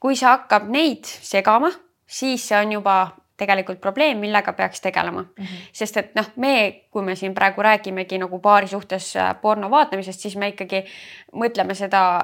[0.00, 1.70] kui see hakkab neid segama,
[2.06, 5.44] siis see on juba tegelikult probleem, millega peaks tegelema mm.
[5.44, 5.70] -hmm.
[5.72, 10.20] sest et noh, me, kui me siin praegu räägimegi nagu paari suhtes äh, porno vaatamisest,
[10.20, 10.84] siis me ikkagi
[11.32, 12.20] mõtleme seda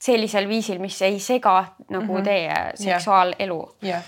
[0.00, 2.24] sellisel viisil, mis ei sega nagu mm -hmm.
[2.24, 4.02] teie seksuaalelu yeah..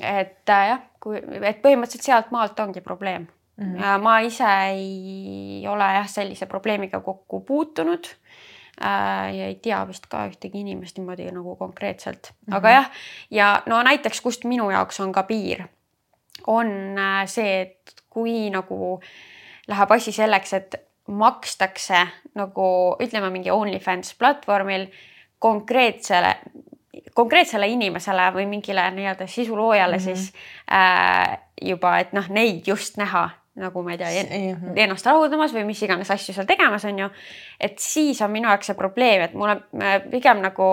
[0.00, 3.64] et äh, jah, kui, et põhimõtteliselt sealt maalt ongi probleem mm.
[3.74, 3.82] -hmm.
[3.82, 8.06] Ja ma ise ei ole jah, sellise probleemiga kokku puutunud
[8.84, 12.56] äh, ja ei tea vist ka ühtegi inimest niimoodi nagu konkreetselt mm, -hmm.
[12.56, 12.90] aga jah,
[13.30, 15.64] ja no näiteks, kust minu jaoks on ka piir,
[16.46, 19.00] on äh, see, et kui nagu
[19.68, 20.74] läheb asi selleks, et
[21.10, 22.06] makstakse
[22.38, 24.86] nagu ütleme, mingi OnlyFans platvormil
[25.40, 26.34] konkreetsele,
[27.16, 30.16] konkreetsele inimesele või mingile nii-öelda sisuloojale mm -hmm.
[30.16, 30.32] siis
[30.72, 34.10] äh, juba, et noh, neid just näha nagu ma ei tea,
[34.76, 37.08] ennast rahuldamas või mis iganes asju seal tegemas on ju.
[37.60, 39.56] et siis on minu jaoks see probleem, et mulle
[40.10, 40.66] pigem nagu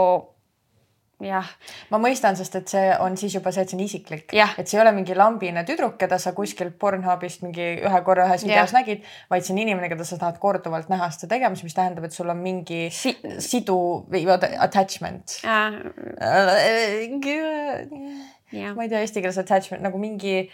[1.24, 1.48] jah.
[1.92, 4.78] ma mõistan, sest et see on siis juba see, et see on isiklik, et see
[4.78, 9.06] ei ole mingi lambine tüdruk, keda sa kuskilt Pornhubist mingi ühe korra ühes videos nägid,
[9.32, 12.30] vaid see on inimene, keda sa tahad korduvalt näha seda tegemas, mis tähendab, et sul
[12.34, 13.80] on mingi si sidu
[14.12, 15.40] või attachment.
[18.78, 20.46] ma ei tea eesti keeles attachment nagu mingi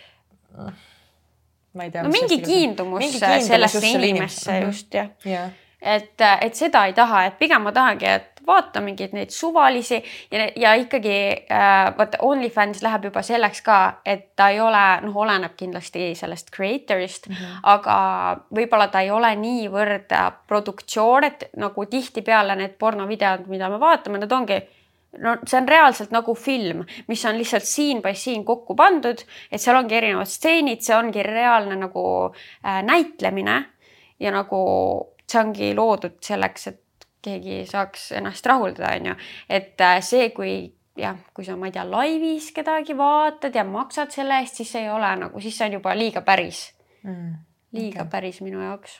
[1.73, 2.05] ma ei tea.
[2.05, 4.61] no mingi kiindumus, mingi kiindumus sellesse inimesse.
[4.63, 5.11] just jah.
[5.27, 5.49] Ja
[5.83, 9.99] et, et seda ei taha, et pigem ma tahangi, et vaata mingeid neid suvalisi
[10.31, 11.15] ja, ja ikkagi
[11.51, 16.51] äh, vaata OnlyFans läheb juba selleks ka, et ta ei ole, noh, oleneb kindlasti sellest
[16.55, 17.65] creator'ist mm, -hmm.
[17.75, 17.97] aga
[18.55, 20.13] võib-olla ta ei ole niivõrd
[20.47, 24.61] produktsioon, et nagu tihtipeale need pornovideod, mida me vaatame, need ongi
[25.21, 29.61] no see on reaalselt nagu film, mis on lihtsalt siin by siin kokku pandud, et
[29.61, 33.59] seal ongi erinevad stseenid, see ongi reaalne nagu äh, näitlemine
[34.19, 34.63] ja nagu
[35.29, 36.82] see ongi loodud selleks, et
[37.23, 39.15] keegi saaks ennast rahuldada, on ju.
[39.49, 40.53] et äh, see, kui
[40.99, 44.89] jah, kui sa, ma ei tea, laivis kedagi vaatad ja maksad selle eest, siis ei
[44.91, 46.67] ole nagu, siis see on juba liiga päris
[47.03, 47.33] mm,.
[47.73, 48.11] liiga okay.
[48.17, 48.99] päris minu jaoks.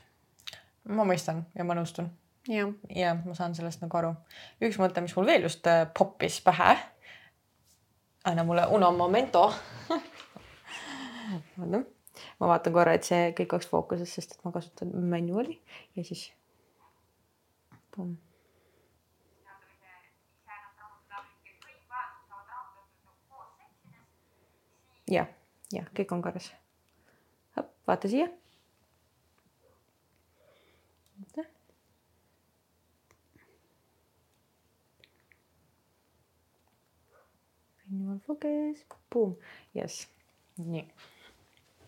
[0.90, 2.10] ma mõistan ja ma nõustun
[2.50, 4.16] ja, ja ma saan sellest nagu aru.
[4.64, 6.78] üks mõte, mis mul veel just äh, poppis pähe.
[8.26, 9.50] anna mulle uno momento
[12.40, 15.60] ma vaatan korra, et see kõik oleks fookuses, sest et ma kasutan manual'i
[15.96, 16.32] ja siis.
[25.14, 25.28] Jah,
[25.74, 26.52] jah, kõik on korras.
[27.88, 28.30] vaata siia
[37.94, 38.80] Manual focus,
[39.14, 39.36] boom,
[39.78, 40.08] jess,
[40.58, 40.88] nii.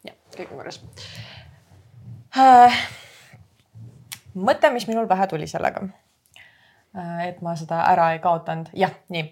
[0.06, 0.78] jah, kõik on korras
[2.36, 3.05] äh,.
[4.36, 9.30] Mõte, mis minul pähe tuli sellega äh,, et ma seda ära ei kaotanud, jah, nii.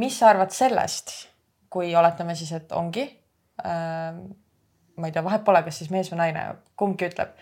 [0.00, 1.14] mis sa arvad sellest,
[1.70, 3.06] kui oletame siis, et ongi
[3.64, 4.18] äh,,
[4.96, 7.36] ma ei tea, vahet pole, kas siis mees või naine, kumbki ütleb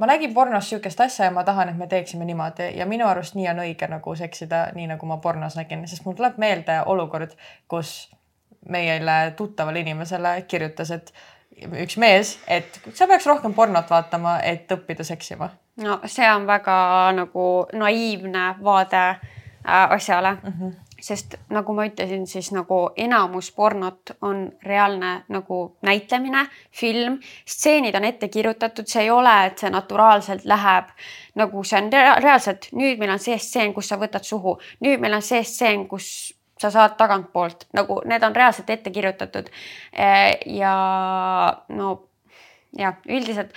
[0.00, 3.36] ma nägin pornos sihukest asja ja ma tahan, et me teeksime niimoodi ja minu arust
[3.36, 7.36] nii on õige nagu seksida, nii nagu ma pornos nägin, sest mul tuleb meelde olukord,
[7.68, 8.08] kus
[8.68, 11.12] meile tuttavale inimesele kirjutas, et
[11.84, 15.50] üks mees, et sa peaks rohkem pornot vaatama, et õppida seksima.
[15.84, 16.76] No see on väga
[17.16, 20.52] nagu naiivne vaade äh, asjale mm.
[20.60, 27.96] -hmm sest nagu ma ütlesin, siis nagu enamus pornot on reaalne nagu näitlemine, film, stseenid
[27.96, 30.90] on ette kirjutatud, see ei ole, et see naturaalselt läheb
[31.40, 35.16] nagu see on reaalselt, nüüd meil on see stseen, kus sa võtad suhu, nüüd meil
[35.16, 39.48] on see stseen, kus sa saad tagantpoolt nagu need on reaalselt ette kirjutatud.
[40.46, 40.74] ja
[41.68, 41.94] no
[42.76, 43.54] jah, üldiselt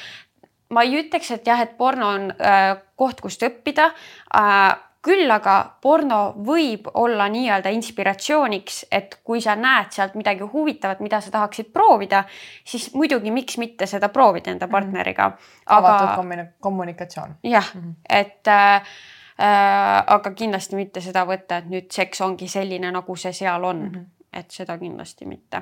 [0.73, 3.91] ma ei ütleks, et jah, et porno on äh, koht, kust õppida
[4.35, 11.01] äh, küll aga porno võib olla nii-öelda inspiratsiooniks, et kui sa näed sealt midagi huvitavat,
[11.03, 12.23] mida sa tahaksid proovida,
[12.63, 14.71] siis muidugi, miks mitte seda proovida enda mhm.
[14.71, 15.31] partneriga.
[15.65, 17.35] avatud kommunikatsioon.
[17.43, 17.93] jah mm, -hmm.
[18.09, 23.33] et äh, äh, aga kindlasti mitte seda võtta, et nüüd seks ongi selline, nagu see
[23.33, 23.91] seal on mm.
[23.95, 24.39] -hmm.
[24.39, 25.61] et seda kindlasti mitte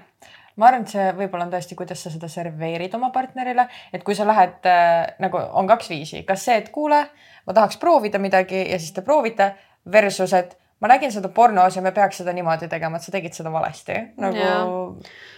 [0.57, 4.15] ma arvan, et see võib-olla on tõesti, kuidas sa seda serveerid oma partnerile, et kui
[4.17, 8.19] sa lähed äh, nagu on kaks viisi, kas see, et kuule äh, ma tahaks proovida
[8.21, 9.51] midagi ja siis te proovite
[9.91, 13.35] versus, et ma nägin seda pornos ja me peaks seda niimoodi tegema, et sa tegid
[13.37, 14.45] seda valesti nagu.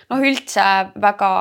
[0.10, 0.68] noh, üldse
[1.02, 1.32] väga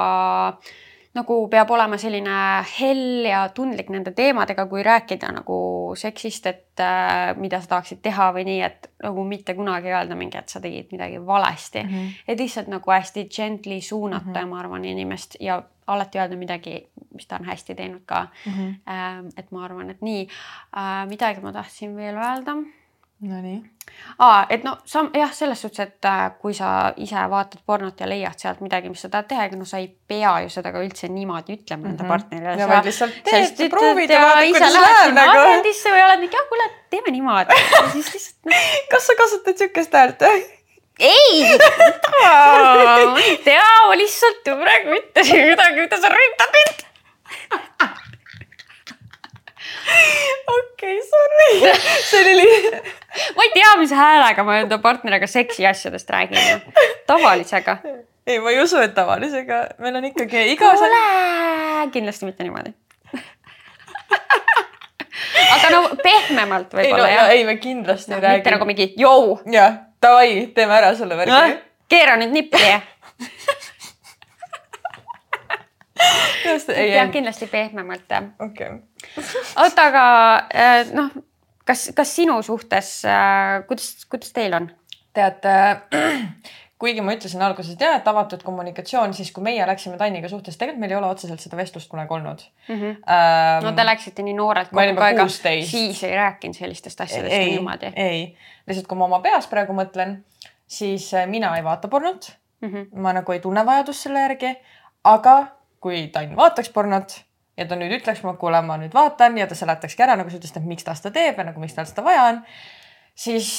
[1.12, 2.34] nagu peab olema selline
[2.72, 5.58] hell ja tundlik nende teemadega, kui rääkida nagu
[5.98, 10.40] seksist, et äh, mida sa tahaksid teha või nii, et nagu mitte kunagi öelda mingi,
[10.40, 11.92] et sa tegid midagi valesti mm.
[11.92, 12.18] -hmm.
[12.28, 14.48] et lihtsalt nagu hästi gently suunata mm, -hmm.
[14.48, 18.52] ma arvan, inimest ja alati öelda midagi, mis ta on hästi teinud ka mm.
[18.52, 19.32] -hmm.
[19.36, 20.28] et ma arvan, et nii
[20.76, 21.08] äh,.
[21.08, 22.56] midagi ma tahtsin veel öelda.
[23.22, 23.60] Nonii.
[24.18, 28.08] Aa, et no sa jah, selles suhtes, et äh, kui sa ise vaatad pornot ja
[28.10, 30.82] leiad sealt midagi, mis sa tahad teha, ega no sa ei pea ju seda ka
[30.82, 32.12] üldse niimoodi ütlema enda mm -hmm.
[32.12, 32.56] partnerile.
[32.58, 35.38] ja vaid lihtsalt teed, proovid ja vaatad, kuidas läheb nagu.
[35.38, 37.62] agendisse või oled mingi, ah kuule, teeme niimoodi.
[37.92, 38.60] siis lihtsalt no..
[38.90, 40.22] kas sa kasutad siukest häält?
[40.98, 41.58] ei
[43.14, 46.88] ma ei tea, ma lihtsalt ju praegu ütlesin midagi, mida sa ründad mind.
[50.56, 51.72] okei, sorry.
[52.02, 52.48] see oli.
[53.36, 56.62] ma ei tea, mis häälega ma enda partneriga seksiasjadest räägin.
[57.06, 57.78] tavalisega.
[58.26, 60.72] ei, ma ei usu, et tavalisega, meil on ikkagi iga.
[60.76, 62.74] kuule, kindlasti mitte niimoodi
[65.52, 67.30] aga no pehmemalt võib-olla no, jah.
[67.34, 68.36] ei, me kindlasti no, ei räägi.
[68.40, 69.24] mitte nagu mingi jõu.
[69.52, 71.40] jah Davai, teeme ära selle värgi no,.
[71.90, 72.82] keera nüüd nippi jah,
[77.12, 78.24] kindlasti pehmemalt jah.
[78.40, 78.78] okei okay.
[79.62, 80.04] Oota, aga
[80.54, 81.10] äh, noh,
[81.68, 84.70] kas, kas sinu suhtes, äh, kuidas, kuidas teil on?
[85.12, 85.82] tead äh,
[86.82, 90.56] kuigi ma ütlesin alguses, et jah, et avatud kommunikatsioon, siis kui meie läksime Tanniga suhtes,
[90.58, 92.74] tegelikult meil ei ole otseselt seda vestlust kunagi olnud mm.
[92.74, 92.96] -hmm.
[93.14, 95.22] Ähm, no te läksite nii noorelt kogu aeg,
[95.68, 97.92] siis ei rääkinud sellistest asjadest ei, niimoodi.
[97.96, 98.22] ei,
[98.66, 100.16] lihtsalt kui ma oma peas praegu mõtlen,
[100.66, 102.68] siis äh, mina ei vaata pornot mm.
[102.68, 102.86] -hmm.
[103.00, 104.56] ma nagu ei tunne vajadust selle järgi,
[105.04, 105.36] aga
[105.80, 107.20] kui Tann vaataks pornot
[107.56, 110.40] ja ta nüüd ütleks mulle, kuule, ma nüüd vaatan ja ta seletakski ära, nagu sa
[110.40, 112.40] ütlesid, et miks ta seda teeb ja nagu miks tal seda vaja on,
[113.14, 113.50] siis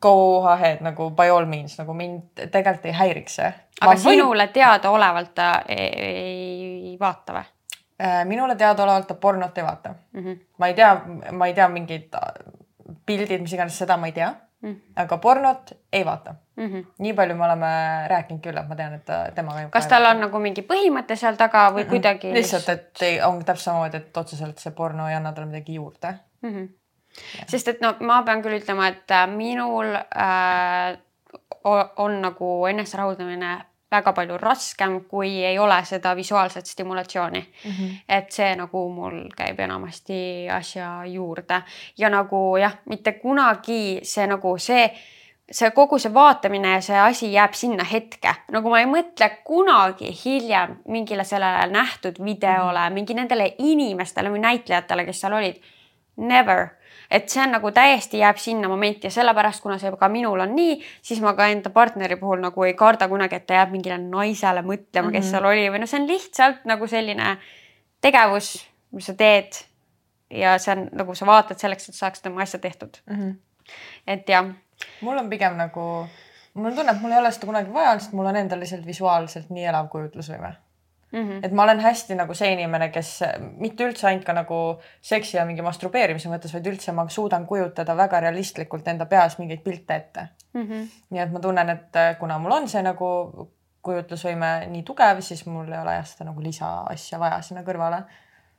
[0.00, 3.50] go ahead nagu by all means nagu mind tegelikult ei häiriks see.
[3.80, 4.04] aga võin...
[4.04, 5.90] sinule teadaolevalt ta ei,
[6.92, 7.50] ei vaata või?
[8.02, 10.24] Äh, minule teadaolevalt ta pornot ei vaata mm.
[10.24, 10.40] -hmm.
[10.58, 10.94] ma ei tea,
[11.32, 12.16] ma ei tea mingid
[13.06, 14.80] pildid, mis iganes, seda ma ei tea mm.
[14.96, 16.66] aga pornot ei vaata mm.
[16.66, 16.84] -hmm.
[16.98, 17.72] nii palju me oleme
[18.08, 19.70] rääkinud küll, et ma tean, et ta, tema käib.
[19.70, 21.90] kas tal on nagu mingi põhimõte seal taga või mm -hmm.
[21.90, 22.34] kuidagi?
[22.34, 26.14] lihtsalt, et ei, on täpselt samamoodi, et otseselt see porno ei anna talle midagi juurde
[26.42, 26.54] mm.
[26.54, 26.68] -hmm.
[27.38, 27.44] Ja.
[27.46, 30.98] sest et no ma pean küll ütlema, et äh, minul äh,
[31.96, 33.58] on nagu eneserahuldamine
[33.92, 37.70] väga palju raskem, kui ei ole seda visuaalset stimulatsiooni mm.
[37.70, 37.96] -hmm.
[38.08, 41.62] et see nagu mul käib enamasti asja juurde
[41.98, 44.90] ja nagu jah, mitte kunagi see nagu see,
[45.50, 50.12] see kogu see vaatamine ja see asi jääb sinna hetke, nagu ma ei mõtle kunagi
[50.24, 52.92] hiljem mingile sellele nähtud videole -hmm.
[52.92, 55.60] mingi nendele inimestele või näitlejatele, kes seal olid.
[56.16, 56.68] Never
[57.12, 60.54] et see on nagu täiesti jääb sinna momenti ja sellepärast, kuna see ka minul on
[60.56, 63.98] nii, siis ma ka enda partneri puhul nagu ei karda kunagi, et ta jääb mingile
[64.00, 65.30] naisele mõtlema, kes mm -hmm.
[65.30, 67.36] seal oli või noh, see on lihtsalt nagu selline
[68.00, 68.54] tegevus,
[68.92, 69.60] mis sa teed.
[70.30, 73.16] ja see on nagu sa vaatad selleks, et saaks tema asja tehtud mm.
[73.16, 73.34] -hmm.
[74.06, 74.46] et jah.
[75.00, 75.86] Mul on pigem nagu,
[76.54, 78.86] mul on tunne, et mul ei ole seda kunagi vaja, lihtsalt mul on endal lihtsalt
[78.86, 80.54] visuaalselt nii elav kujutlusvõime
[81.12, 81.40] Mm -hmm.
[81.42, 83.20] et ma olen hästi nagu see inimene, kes
[83.60, 87.96] mitte üldse ainult ka nagu seksi ja mingi masturbeerimise mõttes, vaid üldse ma suudan kujutada
[87.96, 90.62] väga realistlikult enda peas mingeid pilte ette mm.
[90.62, 90.86] -hmm.
[91.10, 93.08] nii et ma tunnen, et kuna mul on see nagu
[93.82, 98.02] kujutlusvõime nii tugev, siis mul ei ole jah seda nagu lisaasja vaja sinna kõrvale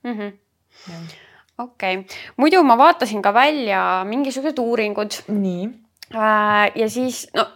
[0.04, 0.18] mm.
[0.20, 0.32] -hmm.
[1.58, 5.24] okei okay., muidu ma vaatasin ka välja mingisugused uuringud.
[5.28, 5.70] nii.
[6.76, 7.48] Ja siis no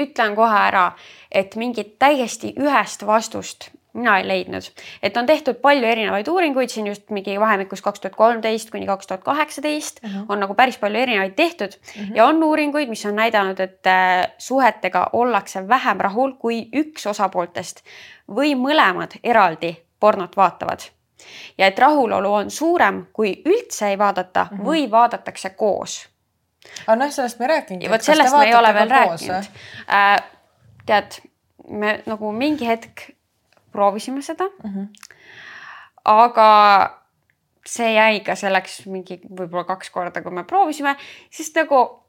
[0.00, 0.92] ütlen kohe ära,
[1.30, 4.66] et mingit täiesti ühest vastust mina ei leidnud,
[5.02, 9.06] et on tehtud palju erinevaid uuringuid siin just mingi vahemikus kaks tuhat kolmteist kuni kaks
[9.06, 10.24] tuhat kaheksateist mhm.
[10.28, 12.16] on nagu päris palju erinevaid tehtud mm -hmm.
[12.16, 17.84] ja on uuringuid, mis on näidanud, et äh, suhetega ollakse vähem rahul, kui üks osapooltest
[18.28, 20.80] või mõlemad eraldi pornot vaatavad.
[21.58, 24.64] ja et rahulolu on suurem, kui üldse ei vaadata mm -hmm.
[24.64, 26.08] või vaadatakse koos.
[26.86, 27.90] Aga noh, sellest me ei rääkinud.
[27.90, 29.50] vot sellest me ei ole veel rääkinud.
[29.88, 30.16] Äh,
[30.86, 31.20] tead,
[31.68, 33.08] me nagu mingi hetk
[33.72, 34.70] proovisime seda mm.
[34.70, 34.86] -hmm.
[36.04, 36.48] aga
[37.66, 40.96] see jäi ka selleks mingi võib-olla kaks korda, kui me proovisime,
[41.32, 42.04] sest nagu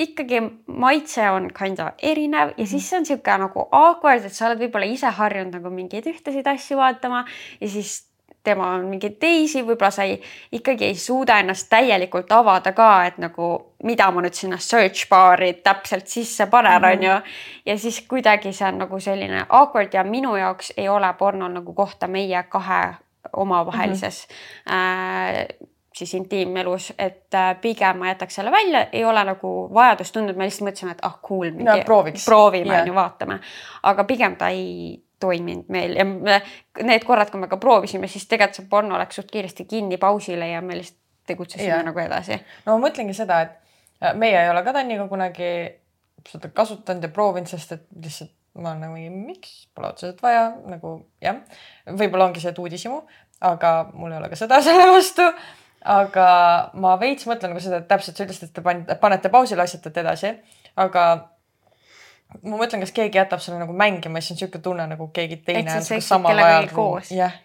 [0.00, 4.62] ikkagi maitse on kinda erinev ja siis see on niisugune nagu awkward, et sa oled
[4.62, 7.24] võib-olla ise harjunud nagu mingeid ühtesid asju vaatama
[7.60, 8.09] ja siis
[8.44, 10.16] tema on mingeid teisi, võib-olla sa ei,
[10.52, 13.50] ikkagi ei suuda ennast täielikult avada ka, et nagu
[13.84, 16.90] mida ma nüüd sinna search bar'i täpselt sisse panen, mhm.
[16.92, 17.18] on ju.
[17.66, 21.74] ja siis kuidagi see on nagu selline awkward ja minu jaoks ei ole pornol nagu
[21.74, 22.82] kohta meie kahe
[23.36, 25.48] omavahelises mm -hmm.
[25.58, 30.36] äh, siis intiimelus, et äh, pigem ma jätaks selle välja, ei ole nagu vajadust tundnud,
[30.36, 31.76] me lihtsalt mõtlesime, et ah cool, no,
[32.24, 33.40] proovime yeah., on ju, vaatame.
[33.82, 36.40] aga pigem ta ei toiminud meil ja me,
[36.82, 40.48] need korrad, kui me ka proovisime, siis tegelikult see porno läks suht kiiresti kinni pausile
[40.50, 40.98] ja me lihtsalt
[41.30, 41.82] tegutsesime ja.
[41.86, 42.40] nagu edasi.
[42.66, 43.56] no ma mõtlengi seda, et
[44.02, 45.50] äh, meie ei ole ka Tanniga kunagi
[46.28, 50.50] seda kasutanud ja proovinud, sest et lihtsalt ma olen nagu mingi, miks pole otseselt vaja
[50.68, 51.40] nagu jah,
[51.86, 53.00] võib-olla ongi see, et uudishimu,
[53.46, 55.26] aga mul ei ole ka seda selle vastu.
[55.80, 56.24] aga
[56.76, 60.02] ma veits mõtlen nagu seda, et täpselt sa ütlesid, et te panite, panete pausile, asjatate
[60.02, 60.32] edasi,
[60.76, 61.04] aga
[62.42, 65.76] ma mõtlen, kas keegi jätab selle nagu mängima, siis on niisugune tunne nagu keegi teine
[65.76, 67.12] on samal ajal koos.
[67.14, 67.38] jah.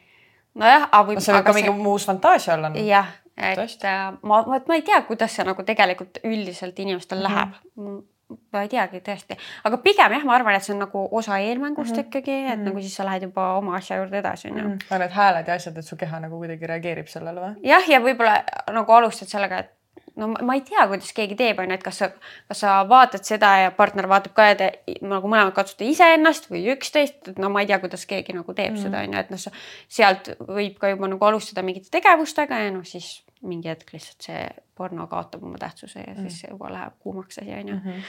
[0.53, 1.21] nojah, aga võib.
[1.21, 1.85] see võib ka mingi see...
[1.89, 2.71] muus fantaasia olla.
[2.79, 3.87] jah, et Tõesti.
[3.91, 7.33] Äh, ma, vot ma ei tea, kuidas see nagu tegelikult üldiselt inimestel mm -hmm.
[7.35, 9.35] läheb ma ei teagi tõesti,
[9.67, 12.07] aga pigem jah, ma arvan, et see on nagu osa eelmängust mm -hmm.
[12.07, 12.65] ikkagi, et mm -hmm.
[12.69, 14.63] nagu siis sa lähed juba oma asja juurde edasi onju.
[14.63, 14.85] -hmm.
[14.89, 17.53] aga need hääled ja asjad, et su keha nagu kuidagi reageerib sellele või?
[17.63, 19.74] jah, ja võib-olla nagu alustad sellega, et
[20.19, 22.09] no ma ei tea, kuidas keegi teeb, on ju, et kas sa,
[22.49, 24.69] kas sa vaatad seda ja partner vaatab ka ja te
[25.03, 28.75] nagu mõlemad katsute iseennast või üksteist, et no ma ei tea, kuidas keegi nagu teeb
[28.75, 28.83] mm.
[28.85, 29.63] seda on ju, et noh,
[29.99, 34.45] sealt võib ka juba nagu alustada mingite tegevustega ja noh, siis mingi hetk lihtsalt see
[34.75, 36.55] porno kaotab oma tähtsuse ja siis mm.
[36.55, 37.75] juba läheb kuumaks asi on ju.
[37.75, 37.99] Mhm.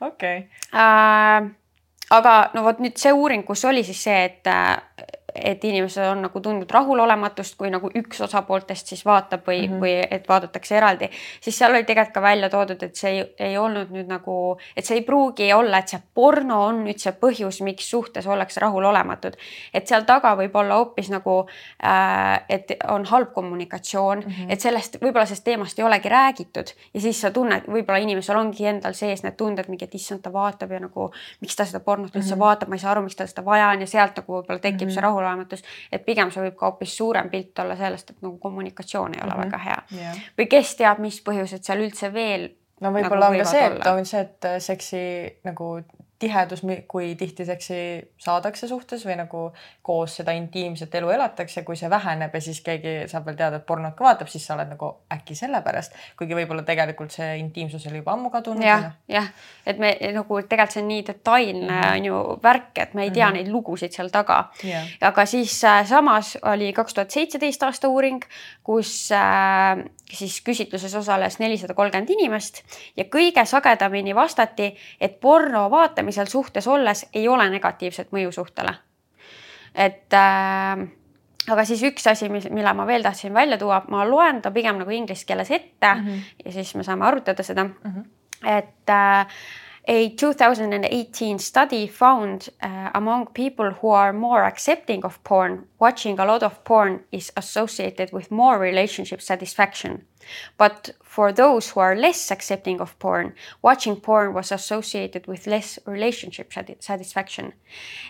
[0.08, 0.38] okei.
[0.74, 1.50] Äh,
[2.14, 4.52] aga no vot nüüd see uuring, kus oli siis see, et
[5.34, 9.80] et inimesed on nagu tundnud rahulolematust, kui nagu üks osapooltest siis vaatab või mm, -hmm.
[9.80, 11.08] või et vaadatakse eraldi,
[11.40, 14.86] siis seal oli tegelikult ka välja toodud, et see ei, ei olnud nüüd nagu, et
[14.86, 19.34] see ei pruugi olla, et see porno on nüüd see põhjus, miks suhtes ollakse rahulolematud.
[19.74, 21.48] et seal taga võib olla hoopis nagu
[21.82, 24.52] äh,, et on halb kommunikatsioon mm, -hmm.
[24.52, 28.66] et sellest võib-olla sellest teemast ei olegi räägitud ja siis sa tunned, võib-olla inimesel ongi
[28.66, 32.14] endal sees need tunded mingi, et issand, ta vaatab ja nagu miks ta seda pornot
[32.14, 32.38] üldse mm -hmm.
[32.38, 34.80] vaatab, ma ei saa aru, miks tal seda vaja on ja sealt nagu võib-olla tekib
[34.80, 34.94] mm -hmm.
[34.94, 38.38] see rahulolematus raamatus, et pigem see võib ka hoopis suurem pilt olla sellest, et nagu
[38.42, 39.44] kommunikatsioon ei ole mm -hmm.
[39.44, 40.22] väga hea yeah..
[40.38, 42.48] või kes teab, mis põhjused seal üldse veel.
[42.80, 45.04] no võib-olla nagu on ka see, et on see, et seksi
[45.44, 45.70] nagu
[46.24, 47.78] tihedus, kui tihti seksi
[48.20, 49.44] saadakse suhtes või nagu
[49.84, 53.66] koos seda intiimset elu elatakse, kui see väheneb ja siis keegi saab veel teada, et
[53.68, 58.00] pornot ka vaatab, siis sa oled nagu äkki sellepärast, kuigi võib-olla tegelikult see intiimsus oli
[58.00, 58.64] juba ammu kadunud.
[58.64, 59.30] jah, jah,
[59.66, 61.96] et me nagu tegelikult see on nii detailne mm -hmm.
[61.96, 63.36] on ju värk, et me ei tea mm -hmm.
[63.42, 64.86] neid lugusid seal taga yeah..
[65.00, 68.22] aga siis äh, samas oli kaks tuhat seitseteist aasta uuring,
[68.62, 72.62] kus äh, siis küsitluses osales nelisada kolmkümmend inimest
[72.96, 75.70] ja kõige sagedamini vastati, et porno
[76.14, 78.74] vaatamisel suhtes olles ei ole negatiivset mõju suhtele.
[79.74, 80.88] et äh,
[81.50, 84.78] aga siis üks asi, mis, mille ma veel tahtsin välja tuua, ma loen ta pigem
[84.78, 86.20] nagu inglise keeles ette mm -hmm.
[86.44, 87.74] ja siis me saame arutada seda mm.
[87.84, 88.04] -hmm.
[88.46, 89.26] et äh,
[89.86, 96.24] A 2018 study found uh, among people who are more accepting of porn, watching a
[96.24, 100.06] lot of porn is associated with more relationship satisfaction.
[100.56, 105.78] But for those who are less accepting of porn, watching porn was associated with less
[105.84, 107.52] relationship satisfaction.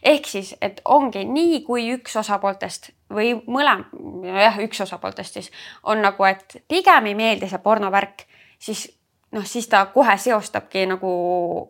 [0.02, 3.82] ehk siis, et ongi nii, kui üks osapooltest või mõlem,
[4.22, 5.50] jah, üks osapooltest siis
[5.82, 8.28] on nagu, et pigem ei meeldi see pornovärk,
[8.62, 8.86] siis
[9.34, 11.10] noh, siis ta kohe seostabki nagu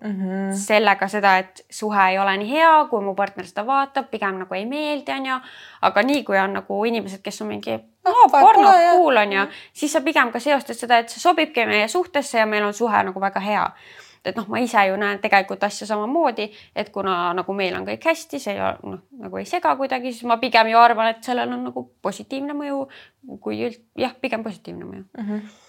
[0.05, 0.53] mm -hmm.
[0.67, 4.55] sellega seda, et suhe ei ole nii hea, kui mu partner seda vaatab, pigem nagu
[4.55, 5.41] ei meeldi, onju.
[5.83, 10.01] aga nii kui on nagu inimesed, kes on mingi no, porno cool onju, siis sa
[10.01, 13.41] pigem ka seostad seda, et see sobibki meie suhtesse ja meil on suhe nagu väga
[13.41, 13.71] hea
[14.25, 16.47] et noh, ma ise ju näen tegelikult asja samamoodi,
[16.77, 20.39] et kuna nagu meil on kõik hästi, see noh, nagu ei sega kuidagi, siis ma
[20.41, 22.87] pigem ju arvan, et sellel on nagu positiivne mõju,
[23.45, 25.29] kui üld, jah, pigem positiivne mõju mm.
[25.29, 25.64] -hmm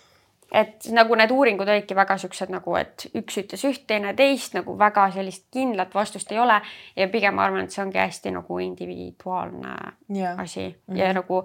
[0.52, 4.78] et nagu need uuringud olidki väga siuksed nagu, et üks ütles üht, teine teist, nagu
[4.80, 6.60] väga sellist kindlat vastust ei ole
[6.96, 9.76] ja pigem ma arvan, et see ongi hästi nagu individuaalne
[10.16, 10.40] yeah.
[10.40, 11.00] asi mm -hmm.
[11.00, 11.44] ja nagu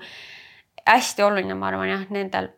[0.86, 2.48] hästi oluline, ma arvan jah, nendel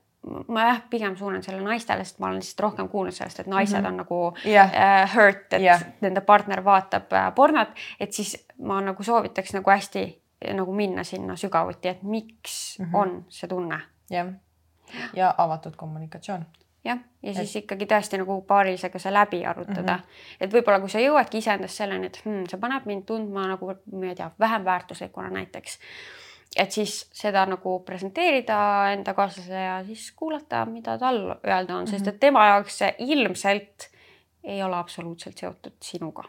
[0.49, 3.79] ma jah, pigem suunan selle naistele, sest ma olen lihtsalt rohkem kuulnud sellest, et naised
[3.79, 3.89] mm -hmm.
[3.89, 4.71] on nagu yeah.
[4.71, 5.83] uh, hurt, et yeah.
[6.01, 7.69] nende partner vaatab uh, pornot,
[8.01, 10.23] et siis ma nagu soovitaks nagu hästi
[10.55, 12.97] nagu minna sinna sügavuti, et miks mm -hmm.
[12.99, 13.81] on see tunne.
[14.11, 14.35] jah yeah
[15.17, 16.47] ja avatud kommunikatsioon
[16.85, 17.65] jah, ja siis et...
[17.65, 20.01] ikkagi tõesti nagu paarilisega see läbi arutada mm.
[20.01, 20.41] -hmm.
[20.41, 24.11] et võib-olla, kui sa jõuadki iseendast selleni, et hmm, see paneb mind tundma nagu, ma
[24.11, 25.79] ei tea, vähem väärtuslikuna näiteks.
[26.57, 28.59] et siis seda nagu presenteerida
[28.93, 31.91] enda kaaslasele ja siis kuulata, mida tal öelda on mm, -hmm.
[31.91, 33.91] sest et tema jaoks see ilmselt
[34.45, 36.25] ei ole absoluutselt seotud sinuga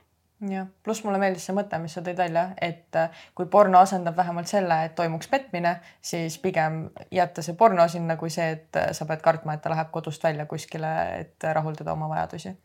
[0.50, 4.18] jah, pluss mulle meeldis see mõte, mis sa tõid välja, et äh, kui porno asendab
[4.18, 8.92] vähemalt selle, et toimuks petmine, siis pigem jätta see porno sinna kui see, et äh,
[8.98, 10.92] sa pead kartma, et ta läheb kodust välja kuskile,
[11.22, 12.56] et rahuldada oma vajadusi.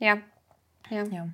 [0.00, 0.18] Ja,.
[0.90, 1.14] jah, jah.
[1.16, 1.24] Ja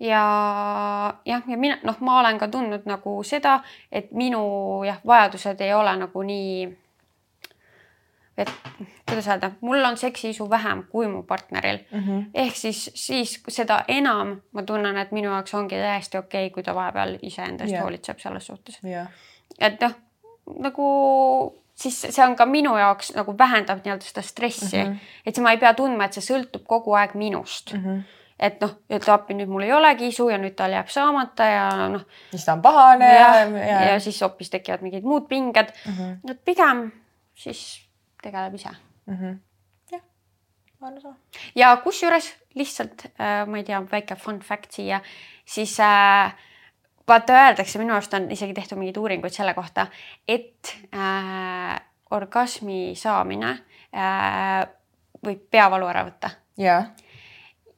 [0.00, 3.58] ja jah, ja mina noh, ma olen ka tundnud nagu seda,
[3.90, 6.68] et minu jah, vajadused ei ole nagu nii
[8.38, 8.52] et
[9.08, 12.00] kuidas öelda, mul on seksiisu vähem kui mu partneril mm.
[12.00, 12.24] -hmm.
[12.34, 16.62] ehk siis, siis seda enam ma tunnen, et minu jaoks ongi täiesti okei okay,, kui
[16.62, 17.82] ta vahepeal iseendast yeah.
[17.82, 19.08] hoolitseb selles suhtes yeah..
[19.60, 19.96] et noh,
[20.58, 20.84] nagu
[21.74, 25.10] siis see on ka minu jaoks nagu vähendab nii-öelda seda stressi mm, -hmm.
[25.26, 27.84] et siis ma ei pea tundma, et see sõltub kogu aeg minust mm.
[27.84, 28.06] -hmm
[28.38, 31.88] et noh, et appi nüüd mul ei olegi isu ja nüüd tal jääb saamata ja
[31.90, 32.04] noh.
[32.30, 35.92] siis ta on pahane ja, ja, ja, ja siis hoopis tekivad mingid muud pinged mm.
[35.92, 36.30] -hmm.
[36.30, 36.92] et pigem
[37.34, 37.87] siis
[38.22, 38.70] tegeleb ise
[39.06, 39.14] mm.
[39.14, 39.38] -hmm.
[39.92, 40.02] jah,
[40.80, 41.16] on sama.
[41.54, 45.00] ja kusjuures lihtsalt äh, ma ei tea, väike fun fact siia,
[45.44, 46.34] siis äh,
[47.08, 49.86] vaata öeldakse, minu arust on isegi tehtud mingeid uuringuid selle kohta,
[50.28, 53.50] et äh, orgasmi saamine
[53.94, 54.64] äh,
[55.24, 56.30] võib peavalu ära võtta.
[56.56, 56.82] ja,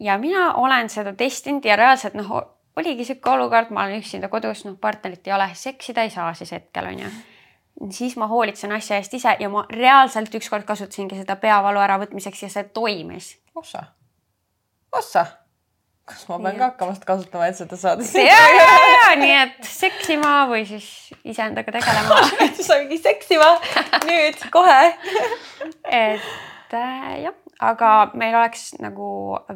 [0.01, 2.32] ja mina olen seda testinud ja reaalselt noh,
[2.76, 6.53] oligi sihuke olukord, ma olen üksinda kodus, noh, partnerit ei ole, seksida ei saa siis
[6.53, 7.11] hetkel onju
[7.91, 12.51] siis ma hoolitsen asja eest ise ja ma reaalselt ükskord kasutasingi seda peavalu äravõtmiseks ja
[12.53, 13.35] see toimis.
[13.55, 13.85] ossa,
[14.93, 15.27] ossa,
[16.11, 18.07] kas ma pean nii ka hakkama seda kasutama, et seda saada?
[18.31, 20.89] ja, ja, ja nii et seksima või siis
[21.25, 22.21] iseendaga tegelema.
[22.57, 23.51] Siis ongi seksima.
[24.09, 24.81] Nüüd kohe.
[25.87, 29.11] Et äh, jah, aga meil oleks nagu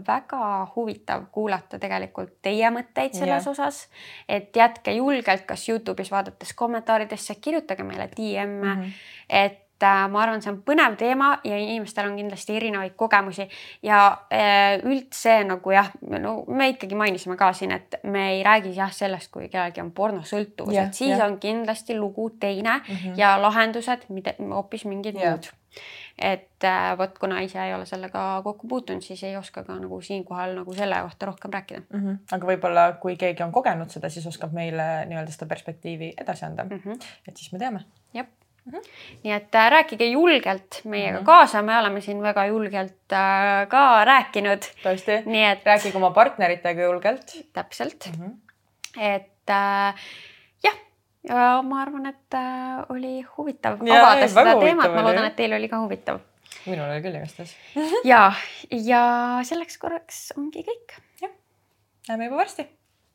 [0.06, 3.50] väga huvitav kuulata tegelikult teie mõtteid selles yeah.
[3.50, 3.88] osas.
[4.28, 8.90] et jätke julgelt, kas Youtube'is vaadates kommentaaridesse, kirjutage meile DM-e mm, -hmm.
[9.28, 13.48] et äh, ma arvan, see on põnev teema ja inimestel on kindlasti erinevaid kogemusi
[13.82, 18.76] ja äh, üldse nagu jah, no me ikkagi mainisime ka siin, et me ei räägi
[18.76, 21.26] jah sellest, kui kellelgi on pornosõltuvus yeah,, et siis yeah.
[21.26, 23.12] on kindlasti lugu teine mm -hmm.
[23.16, 25.30] ja lahendused, mida hoopis mingid yeah.
[25.30, 25.52] muud
[26.18, 30.00] et äh, vot kuna ise ei ole sellega kokku puutunud, siis ei oska ka nagu
[30.00, 32.00] siinkohal nagu selle kohta rohkem rääkida mm.
[32.00, 32.18] -hmm.
[32.36, 36.64] aga võib-olla, kui keegi on kogenud seda, siis oskab meile nii-öelda seda perspektiivi edasi anda
[36.64, 36.80] mm.
[36.84, 37.12] -hmm.
[37.28, 37.84] et siis me teame.
[38.14, 38.72] jah mm.
[38.72, 38.90] -hmm.
[39.24, 41.26] nii et äh, rääkige julgelt meiega mm -hmm.
[41.26, 44.62] kaasa, me oleme siin väga julgelt äh, ka rääkinud.
[44.84, 47.36] tõesti, et rääkige oma partneritega julgelt.
[47.52, 48.24] täpselt mm.
[48.24, 48.32] -hmm.
[49.00, 49.94] et äh,
[51.28, 55.56] ja ma arvan, et äh, oli huvitav ja, avada seda teemat, ma loodan, et teil
[55.56, 56.20] oli ka huvitav.
[56.66, 57.56] minul oli küll igastahes
[58.12, 58.26] ja,
[58.70, 59.02] ja
[59.46, 60.98] selleks korraks ongi kõik.
[61.24, 61.34] jah,
[62.10, 62.68] näeme juba varsti.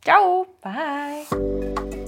[0.05, 0.45] tšau.
[0.65, 1.98] Bye.